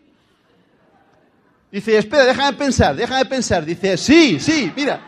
Dice, 1.72 1.98
espera, 1.98 2.26
déjame 2.26 2.58
pensar, 2.58 2.96
déjame 2.96 3.26
pensar. 3.26 3.66
Dice, 3.66 3.98
sí, 3.98 4.40
sí, 4.40 4.72
mira, 4.76 5.02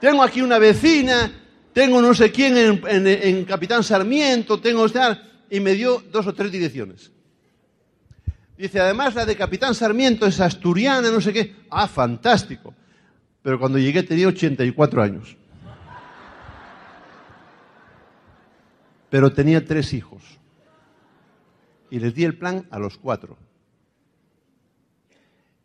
tengo 0.00 0.22
aquí 0.22 0.42
una 0.42 0.58
vecina, 0.58 1.32
tengo 1.76 2.00
no 2.00 2.14
sé 2.14 2.32
quién 2.32 2.56
en, 2.56 3.44
Capitán 3.44 3.84
Sarmiento, 3.84 4.58
tengo 4.58 4.86
estar, 4.86 5.22
y 5.50 5.60
me 5.60 5.74
dio 5.74 6.02
dos 6.10 6.26
o 6.26 6.32
tres 6.32 6.50
direcciones. 6.50 7.12
Dice, 8.56 8.80
además 8.80 9.14
la 9.14 9.26
de 9.26 9.36
Capitán 9.36 9.74
Sarmiento 9.74 10.24
es 10.24 10.40
asturiana, 10.40 11.10
no 11.10 11.20
sé 11.20 11.34
qué. 11.34 11.54
Ah, 11.68 11.86
fantástico. 11.86 12.72
Pero 13.42 13.60
cuando 13.60 13.76
llegué 13.76 14.02
tenía 14.02 14.26
84 14.26 15.02
años. 15.02 15.36
Pero 19.10 19.30
tenía 19.34 19.62
tres 19.62 19.92
hijos. 19.92 20.22
Y 21.90 21.98
les 21.98 22.14
di 22.14 22.24
el 22.24 22.38
plan 22.38 22.66
a 22.70 22.78
los 22.78 22.96
cuatro. 22.96 23.36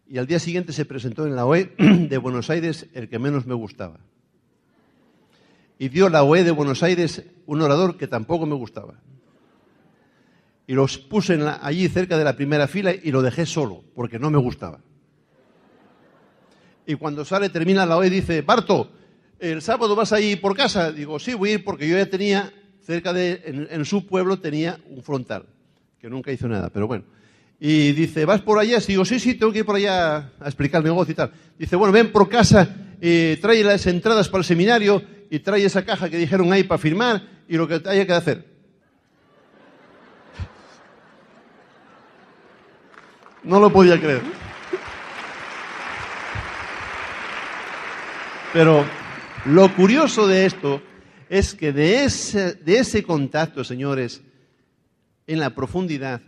Y 0.09 0.17
al 0.17 0.27
día 0.27 0.39
siguiente 0.39 0.73
se 0.73 0.83
presentó 0.83 1.25
en 1.25 1.37
la 1.37 1.45
OE 1.45 1.73
de 1.77 2.17
Buenos 2.17 2.49
Aires 2.49 2.87
el 2.93 3.07
que 3.07 3.17
menos 3.17 3.45
me 3.45 3.53
gustaba. 3.53 4.01
Y 5.81 5.89
dio 5.89 6.09
la 6.09 6.21
OE 6.21 6.43
de 6.43 6.51
Buenos 6.51 6.83
Aires 6.83 7.23
un 7.47 7.59
orador 7.59 7.97
que 7.97 8.05
tampoco 8.05 8.45
me 8.45 8.53
gustaba. 8.53 9.01
Y 10.67 10.73
los 10.73 10.99
puse 10.99 11.43
allí 11.59 11.89
cerca 11.89 12.19
de 12.19 12.23
la 12.23 12.35
primera 12.35 12.67
fila 12.67 12.93
y 12.93 13.09
lo 13.09 13.23
dejé 13.23 13.47
solo, 13.47 13.83
porque 13.95 14.19
no 14.19 14.29
me 14.29 14.37
gustaba. 14.37 14.81
Y 16.85 16.93
cuando 16.93 17.25
sale, 17.25 17.49
termina 17.49 17.87
la 17.87 17.97
OE, 17.97 18.11
dice, 18.11 18.43
Barto, 18.43 18.91
¿el 19.39 19.63
sábado 19.63 19.95
vas 19.95 20.13
a 20.13 20.17
por 20.39 20.55
casa? 20.55 20.91
Digo, 20.91 21.17
sí, 21.17 21.33
voy 21.33 21.49
a 21.49 21.53
ir 21.53 21.63
porque 21.63 21.89
yo 21.89 21.97
ya 21.97 22.05
tenía, 22.05 22.53
cerca 22.85 23.11
de, 23.11 23.41
en, 23.43 23.67
en 23.71 23.83
su 23.83 24.05
pueblo 24.05 24.37
tenía 24.37 24.79
un 24.87 25.01
frontal, 25.01 25.47
que 25.99 26.11
nunca 26.11 26.31
hizo 26.31 26.47
nada, 26.47 26.69
pero 26.69 26.85
bueno. 26.85 27.05
Y 27.59 27.93
dice, 27.93 28.25
¿vas 28.25 28.41
por 28.41 28.59
allá? 28.59 28.77
digo, 28.77 29.03
sí, 29.03 29.19
sí, 29.19 29.33
tengo 29.33 29.51
que 29.51 29.59
ir 29.59 29.65
por 29.65 29.77
allá 29.77 30.31
a 30.39 30.45
explicar 30.45 30.81
el 30.81 30.89
negocio 30.89 31.13
y 31.13 31.15
tal. 31.15 31.31
Dice, 31.57 31.75
bueno, 31.75 31.91
ven 31.91 32.11
por 32.11 32.29
casa, 32.29 32.69
eh, 33.01 33.39
trae 33.41 33.63
las 33.63 33.87
entradas 33.87 34.29
para 34.29 34.41
el 34.41 34.45
seminario 34.45 35.01
y 35.31 35.39
trae 35.39 35.63
esa 35.63 35.85
caja 35.85 36.09
que 36.09 36.17
dijeron 36.17 36.51
ahí 36.51 36.65
para 36.65 36.77
firmar 36.77 37.25
y 37.47 37.55
lo 37.55 37.65
que 37.65 37.81
haya 37.85 38.05
que 38.05 38.11
hacer. 38.11 38.45
No 43.41 43.57
lo 43.61 43.71
podía 43.71 43.97
creer. 43.97 44.21
Pero 48.51 48.83
lo 49.45 49.73
curioso 49.73 50.27
de 50.27 50.45
esto 50.45 50.81
es 51.29 51.55
que 51.55 51.71
de 51.71 52.03
ese, 52.03 52.55
de 52.55 52.79
ese 52.79 53.01
contacto, 53.01 53.63
señores, 53.63 54.21
en 55.27 55.39
la 55.39 55.51
profundidad, 55.51 56.21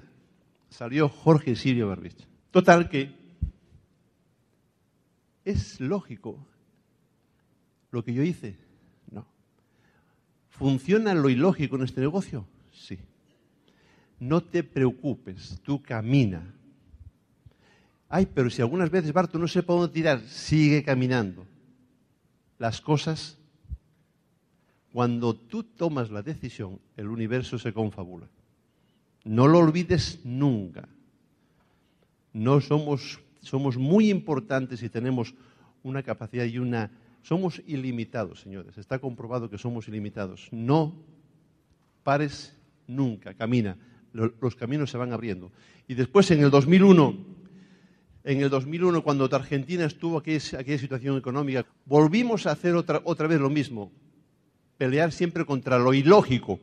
salió 0.70 1.10
Jorge 1.10 1.58
Sirio 1.58 1.90
Barbich. 1.90 2.26
Total 2.52 2.88
que 2.88 3.14
es 5.44 5.82
lógico 5.82 6.48
lo 7.92 8.02
que 8.06 8.14
yo 8.14 8.24
hice. 8.24 8.63
¿Funciona 10.58 11.14
lo 11.14 11.30
ilógico 11.30 11.76
en 11.76 11.84
este 11.84 12.02
negocio? 12.02 12.46
Sí. 12.72 13.00
No 14.20 14.42
te 14.42 14.64
preocupes, 14.64 15.60
tú 15.64 15.82
camina. 15.82 16.54
Ay, 18.08 18.28
pero 18.32 18.50
si 18.52 18.62
algunas 18.62 18.92
veces, 18.92 19.12
Barto, 19.12 19.40
no 19.40 19.48
por 19.48 19.80
dónde 19.80 19.94
tirar, 19.94 20.22
sigue 20.22 20.84
caminando. 20.84 21.48
Las 22.60 22.80
cosas, 22.80 23.40
cuando 24.92 25.36
tú 25.36 25.64
tomas 25.64 26.12
la 26.12 26.22
decisión, 26.22 26.80
el 26.96 27.08
universo 27.08 27.58
se 27.58 27.74
confabula. 27.74 28.28
No 29.24 29.48
lo 29.48 29.58
olvides 29.58 30.20
nunca. 30.24 30.88
No 32.32 32.62
somos, 32.62 33.20
somos 33.42 33.78
muy 33.78 34.12
importantes 34.12 34.84
y 34.84 34.90
tenemos 34.90 35.34
una 35.82 36.04
capacidad 36.04 36.46
y 36.46 36.60
una... 36.60 36.92
Somos 37.24 37.62
ilimitados, 37.66 38.42
señores. 38.42 38.78
Está 38.78 39.00
comprobado 39.00 39.50
que 39.50 39.58
somos 39.58 39.88
ilimitados. 39.88 40.48
No 40.52 40.96
pares 42.04 42.56
nunca, 42.86 43.34
camina. 43.34 43.76
Los 44.14 44.56
caminos 44.56 44.92
se 44.92 44.98
van 44.98 45.12
abriendo. 45.12 45.52
Y 45.88 45.96
después, 45.96 46.30
en 46.30 46.44
el 46.44 46.52
2001, 46.52 47.18
en 48.26 48.42
el 48.42 48.50
2001, 48.50 49.04
cuando 49.04 49.28
Argentina 49.34 49.86
estuvo 49.86 50.20
aquí, 50.20 50.38
aquella 50.56 50.78
situación 50.78 51.18
económica, 51.18 51.66
volvimos 51.86 52.46
a 52.46 52.52
hacer 52.52 52.76
otra, 52.76 53.02
otra 53.04 53.28
vez 53.28 53.40
lo 53.40 53.50
mismo. 53.50 53.92
Pelear 54.78 55.12
siempre 55.12 55.46
contra 55.46 55.80
lo 55.80 55.94
ilógico 55.94 56.60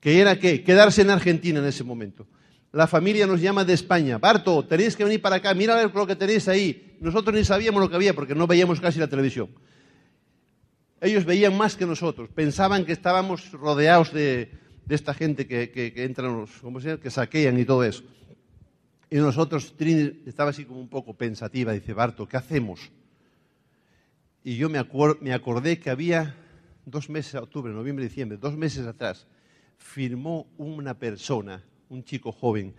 que 0.00 0.20
era 0.20 0.38
qué? 0.38 0.64
Quedarse 0.64 1.02
en 1.02 1.10
Argentina 1.10 1.60
en 1.60 1.66
ese 1.66 1.84
momento. 1.84 2.26
La 2.72 2.86
familia 2.86 3.26
nos 3.26 3.40
llama 3.40 3.64
de 3.64 3.72
España. 3.72 4.18
Barto, 4.18 4.64
tenéis 4.64 4.94
que 4.94 5.04
venir 5.04 5.20
para 5.20 5.36
acá, 5.36 5.52
mira 5.54 5.82
lo 5.82 6.06
que 6.06 6.14
tenéis 6.14 6.46
ahí. 6.48 6.96
Nosotros 7.00 7.34
ni 7.34 7.44
sabíamos 7.44 7.80
lo 7.80 7.90
que 7.90 7.96
había 7.96 8.14
porque 8.14 8.34
no 8.34 8.46
veíamos 8.46 8.80
casi 8.80 9.00
la 9.00 9.08
televisión. 9.08 9.48
Ellos 11.00 11.24
veían 11.24 11.56
más 11.56 11.76
que 11.76 11.86
nosotros, 11.86 12.28
pensaban 12.34 12.84
que 12.84 12.92
estábamos 12.92 13.50
rodeados 13.52 14.12
de, 14.12 14.50
esta 14.88 15.14
gente 15.14 15.46
que, 15.46 15.92
entran, 15.96 16.46
¿cómo 16.60 16.80
se 16.80 16.88
llama? 16.88 17.00
que 17.00 17.10
saquean 17.10 17.58
y 17.58 17.64
todo 17.64 17.84
eso. 17.84 18.04
Y 19.08 19.16
nosotros, 19.16 19.74
Trini 19.76 20.22
estaba 20.26 20.50
así 20.50 20.64
como 20.64 20.78
un 20.78 20.88
poco 20.88 21.14
pensativa, 21.14 21.72
dice, 21.72 21.94
Barto, 21.94 22.28
¿qué 22.28 22.36
hacemos? 22.36 22.90
Y 24.44 24.56
yo 24.56 24.68
me, 24.68 24.84
me 25.20 25.32
acordé 25.32 25.80
que 25.80 25.90
había 25.90 26.36
dos 26.84 27.08
meses, 27.08 27.34
octubre, 27.34 27.72
noviembre, 27.72 28.04
diciembre, 28.04 28.38
dos 28.38 28.56
meses 28.56 28.86
atrás, 28.86 29.26
firmó 29.78 30.46
una 30.58 30.94
persona, 30.94 31.64
un 31.90 32.04
chico 32.04 32.32
joven, 32.32 32.72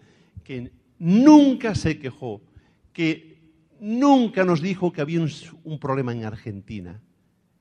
que 0.43 0.71
nunca 0.97 1.75
se 1.75 1.99
quejó, 1.99 2.41
que 2.93 3.37
nunca 3.79 4.43
nos 4.43 4.61
dijo 4.61 4.91
que 4.91 5.01
había 5.01 5.19
un, 5.19 5.79
problema 5.79 6.13
en 6.13 6.25
Argentina. 6.25 6.99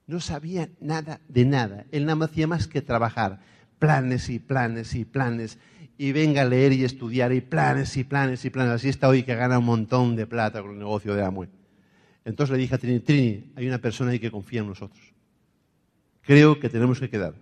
No 0.07 0.21
sabía 0.21 0.71
nada 0.81 1.21
de 1.29 1.45
nada. 1.45 1.87
Él 1.93 2.05
nada 2.05 2.17
más 2.17 2.31
hacía 2.31 2.47
más 2.47 2.67
que 2.67 2.83
trabajar. 2.83 3.41
Planes 3.79 4.29
y 4.29 4.39
planes 4.39 4.95
y 4.95 5.05
planes. 5.05 5.59
Y 5.99 6.13
venga 6.13 6.43
a 6.43 6.47
leer 6.47 6.73
y 6.73 6.85
estudiar 6.85 7.33
y 7.33 7.41
planes 7.41 7.97
y 7.97 8.05
planes 8.05 8.45
y 8.45 8.51
planes. 8.51 8.73
Así 8.73 8.89
está 8.89 9.09
hoy 9.09 9.23
que 9.23 9.35
gana 9.35 9.59
un 9.59 9.67
montón 9.67 10.17
de 10.17 10.27
plata 10.27 10.63
con 10.63 10.73
el 10.73 10.79
negocio 10.79 11.15
de 11.15 11.23
Amway. 11.23 11.49
Entonces 12.25 12.53
le 12.53 12.59
dije 12.59 12.75
a 12.75 12.79
Trini, 12.79 13.01
Trini, 13.01 13.53
hay 13.57 13.67
una 13.67 13.79
persona 13.79 14.11
ahí 14.11 14.19
que 14.19 14.31
confía 14.31 14.61
en 14.61 14.69
nosotros. 14.69 15.01
Creo 16.23 16.61
que 16.61 16.69
tenemos 16.69 17.01
que 17.01 17.09
quedar. 17.09 17.35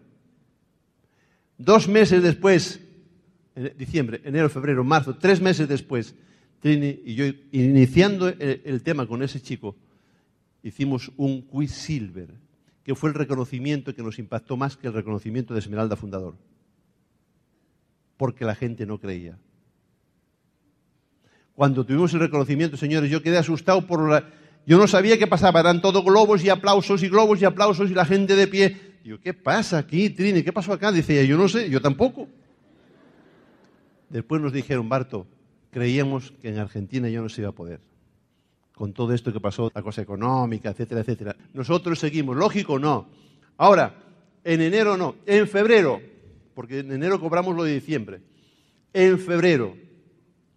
Dos 1.56 1.88
meses 1.88 2.22
después, 2.22 2.80
en 3.58 3.76
diciembre, 3.76 4.20
enero, 4.24 4.48
febrero, 4.48 4.84
marzo, 4.84 5.16
tres 5.16 5.40
meses 5.40 5.68
después, 5.68 6.14
Trini 6.60 7.00
y 7.04 7.14
yo, 7.14 7.24
iniciando 7.52 8.28
el, 8.28 8.82
tema 8.82 9.06
con 9.06 9.22
ese 9.22 9.40
chico, 9.40 9.76
hicimos 10.62 11.10
un 11.16 11.42
quiz 11.42 11.72
silver, 11.72 12.28
que 12.84 12.94
fue 12.94 13.10
el 13.10 13.14
reconocimiento 13.14 13.94
que 13.94 14.02
nos 14.02 14.18
impactó 14.18 14.56
más 14.56 14.76
que 14.76 14.86
el 14.86 14.92
reconocimiento 14.92 15.54
de 15.54 15.60
Esmeralda 15.60 15.96
Fundador. 15.96 16.36
Porque 18.16 18.44
la 18.44 18.54
gente 18.54 18.86
no 18.86 18.98
creía. 18.98 19.38
Cuando 21.54 21.84
tuvimos 21.84 22.14
el 22.14 22.20
reconocimiento, 22.20 22.76
señores, 22.76 23.10
yo 23.10 23.22
quedé 23.22 23.38
asustado 23.38 23.86
por 23.86 24.08
la... 24.08 24.30
Yo 24.66 24.78
no 24.78 24.86
sabía 24.86 25.18
qué 25.18 25.26
pasaba, 25.26 25.60
eran 25.60 25.80
todos 25.80 26.04
globos 26.04 26.44
y 26.44 26.48
aplausos 26.48 27.02
y 27.02 27.08
globos 27.08 27.40
y 27.40 27.44
aplausos 27.44 27.90
y 27.90 27.94
la 27.94 28.04
gente 28.04 28.36
de 28.36 28.46
pie. 28.46 28.76
Digo, 29.02 29.18
¿qué 29.18 29.34
pasa 29.34 29.78
aquí, 29.78 30.10
Trini? 30.10 30.42
¿Qué 30.42 30.52
pasó 30.52 30.72
acá? 30.72 30.92
Dice 30.92 31.26
yo 31.26 31.36
no 31.36 31.48
sé, 31.48 31.70
yo 31.70 31.80
tampoco. 31.80 32.28
Después 34.10 34.40
nos 34.40 34.52
dijeron, 34.52 34.88
Barto, 34.88 35.26
creíamos 35.70 36.32
que 36.40 36.48
en 36.48 36.58
Argentina 36.58 37.08
ya 37.08 37.20
no 37.20 37.28
se 37.28 37.42
iba 37.42 37.50
a 37.50 37.54
poder. 37.54 37.80
Con 38.74 38.92
todo 38.92 39.12
esto 39.12 39.32
que 39.32 39.40
pasó, 39.40 39.70
la 39.74 39.82
cosa 39.82 40.02
económica, 40.02 40.70
etcétera, 40.70 41.00
etcétera. 41.00 41.36
Nosotros 41.52 41.98
seguimos, 41.98 42.36
lógico, 42.36 42.78
no. 42.78 43.08
Ahora, 43.56 43.94
en 44.44 44.60
enero 44.60 44.96
no, 44.96 45.16
en 45.26 45.48
febrero, 45.48 46.00
porque 46.54 46.80
en 46.80 46.92
enero 46.92 47.20
cobramos 47.20 47.54
lo 47.56 47.64
de 47.64 47.74
diciembre. 47.74 48.20
En 48.92 49.18
febrero 49.18 49.76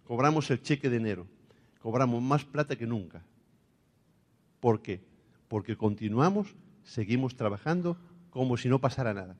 cobramos 0.04 0.50
el 0.50 0.62
cheque 0.62 0.88
de 0.88 0.96
enero. 0.96 1.26
Cobramos 1.80 2.22
más 2.22 2.44
plata 2.44 2.76
que 2.76 2.86
nunca. 2.86 3.24
¿Por 4.60 4.80
qué? 4.80 5.00
Porque 5.48 5.76
continuamos, 5.76 6.54
seguimos 6.84 7.34
trabajando 7.34 7.96
como 8.30 8.56
si 8.56 8.68
no 8.68 8.78
pasara 8.78 9.12
nada. 9.12 9.36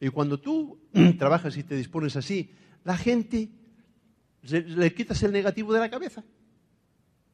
Y 0.00 0.08
cuando 0.08 0.40
tú 0.40 0.80
trabajas 1.18 1.56
y 1.58 1.62
te 1.62 1.76
dispones 1.76 2.16
así, 2.16 2.50
la 2.84 2.96
gente 2.96 3.50
le 4.42 4.94
quitas 4.94 5.22
el 5.22 5.32
negativo 5.32 5.72
de 5.72 5.80
la 5.80 5.90
cabeza. 5.90 6.24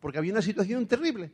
Porque 0.00 0.18
había 0.18 0.32
una 0.32 0.42
situación 0.42 0.86
terrible. 0.86 1.30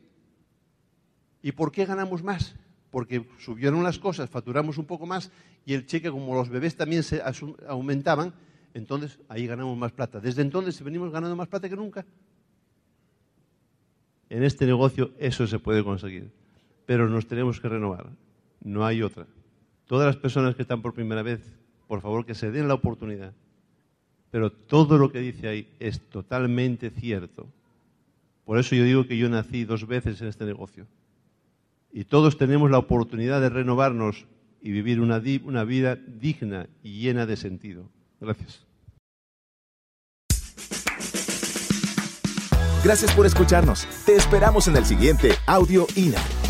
¿Y 1.41 1.51
por 1.51 1.71
qué 1.71 1.85
ganamos 1.85 2.23
más? 2.23 2.55
Porque 2.91 3.27
subieron 3.39 3.83
las 3.83 3.97
cosas, 3.97 4.29
facturamos 4.29 4.77
un 4.77 4.85
poco 4.85 5.07
más 5.07 5.31
y 5.65 5.73
el 5.73 5.87
cheque, 5.87 6.11
como 6.11 6.35
los 6.35 6.49
bebés 6.49 6.75
también 6.75 7.03
se 7.03 7.21
aumentaban, 7.67 8.33
Entonces 8.73 9.19
ahí 9.27 9.47
ganamos 9.47 9.77
más 9.77 9.91
plata. 9.91 10.19
Desde 10.19 10.41
entonces 10.41 10.81
venimos 10.83 11.11
ganando 11.11 11.35
más 11.35 11.47
plata 11.47 11.69
que 11.69 11.75
nunca. 11.75 12.05
En 14.29 14.43
este 14.43 14.65
negocio 14.65 15.11
eso 15.19 15.45
se 15.45 15.59
puede 15.59 15.83
conseguir, 15.83 16.31
pero 16.85 17.07
nos 17.07 17.27
tenemos 17.27 17.59
que 17.59 17.69
renovar. 17.69 18.09
No 18.61 18.85
hay 18.85 19.03
otra. 19.03 19.27
Todas 19.93 20.07
las 20.07 20.17
personas 20.17 20.55
que 20.55 20.63
están 20.63 20.81
por 20.81 20.95
primera 20.95 21.21
vez, 21.21 21.39
por 21.87 22.01
favor 22.01 22.25
que 22.25 22.33
se 22.33 22.49
den 22.49 22.67
la 22.67 22.73
oportunidad. 22.73 23.31
Pero 24.31 24.51
todo 24.51 24.97
lo 24.97 25.11
que 25.11 25.19
dice 25.19 25.47
ahí 25.47 25.67
es 25.79 25.99
totalmente 26.09 26.89
cierto. 26.89 27.45
Por 28.43 28.57
eso 28.57 28.73
yo 28.73 28.85
digo 28.85 29.05
que 29.05 29.19
yo 29.19 29.29
nací 29.29 29.65
dos 29.65 29.85
veces 29.85 30.19
en 30.19 30.29
este 30.29 30.45
negocio. 30.45 30.87
Y 31.91 32.05
todos 32.05 32.39
tenemos 32.39 32.71
la 32.71 32.79
oportunidad 32.79 33.39
de 33.39 33.49
renovarnos 33.49 34.25
y 34.63 34.71
vivir 34.71 34.99
una, 34.99 35.21
una 35.43 35.63
vida 35.63 35.95
digna 35.95 36.65
y 36.81 36.99
llena 36.99 37.27
de 37.27 37.37
sentido. 37.37 37.87
Gracias. 38.19 38.65
Gracias 42.83 43.13
por 43.13 43.27
escucharnos. 43.27 43.87
Te 44.07 44.15
esperamos 44.15 44.67
en 44.67 44.75
el 44.75 44.85
siguiente 44.85 45.33
Audio 45.45 45.85
INA. 45.95 46.42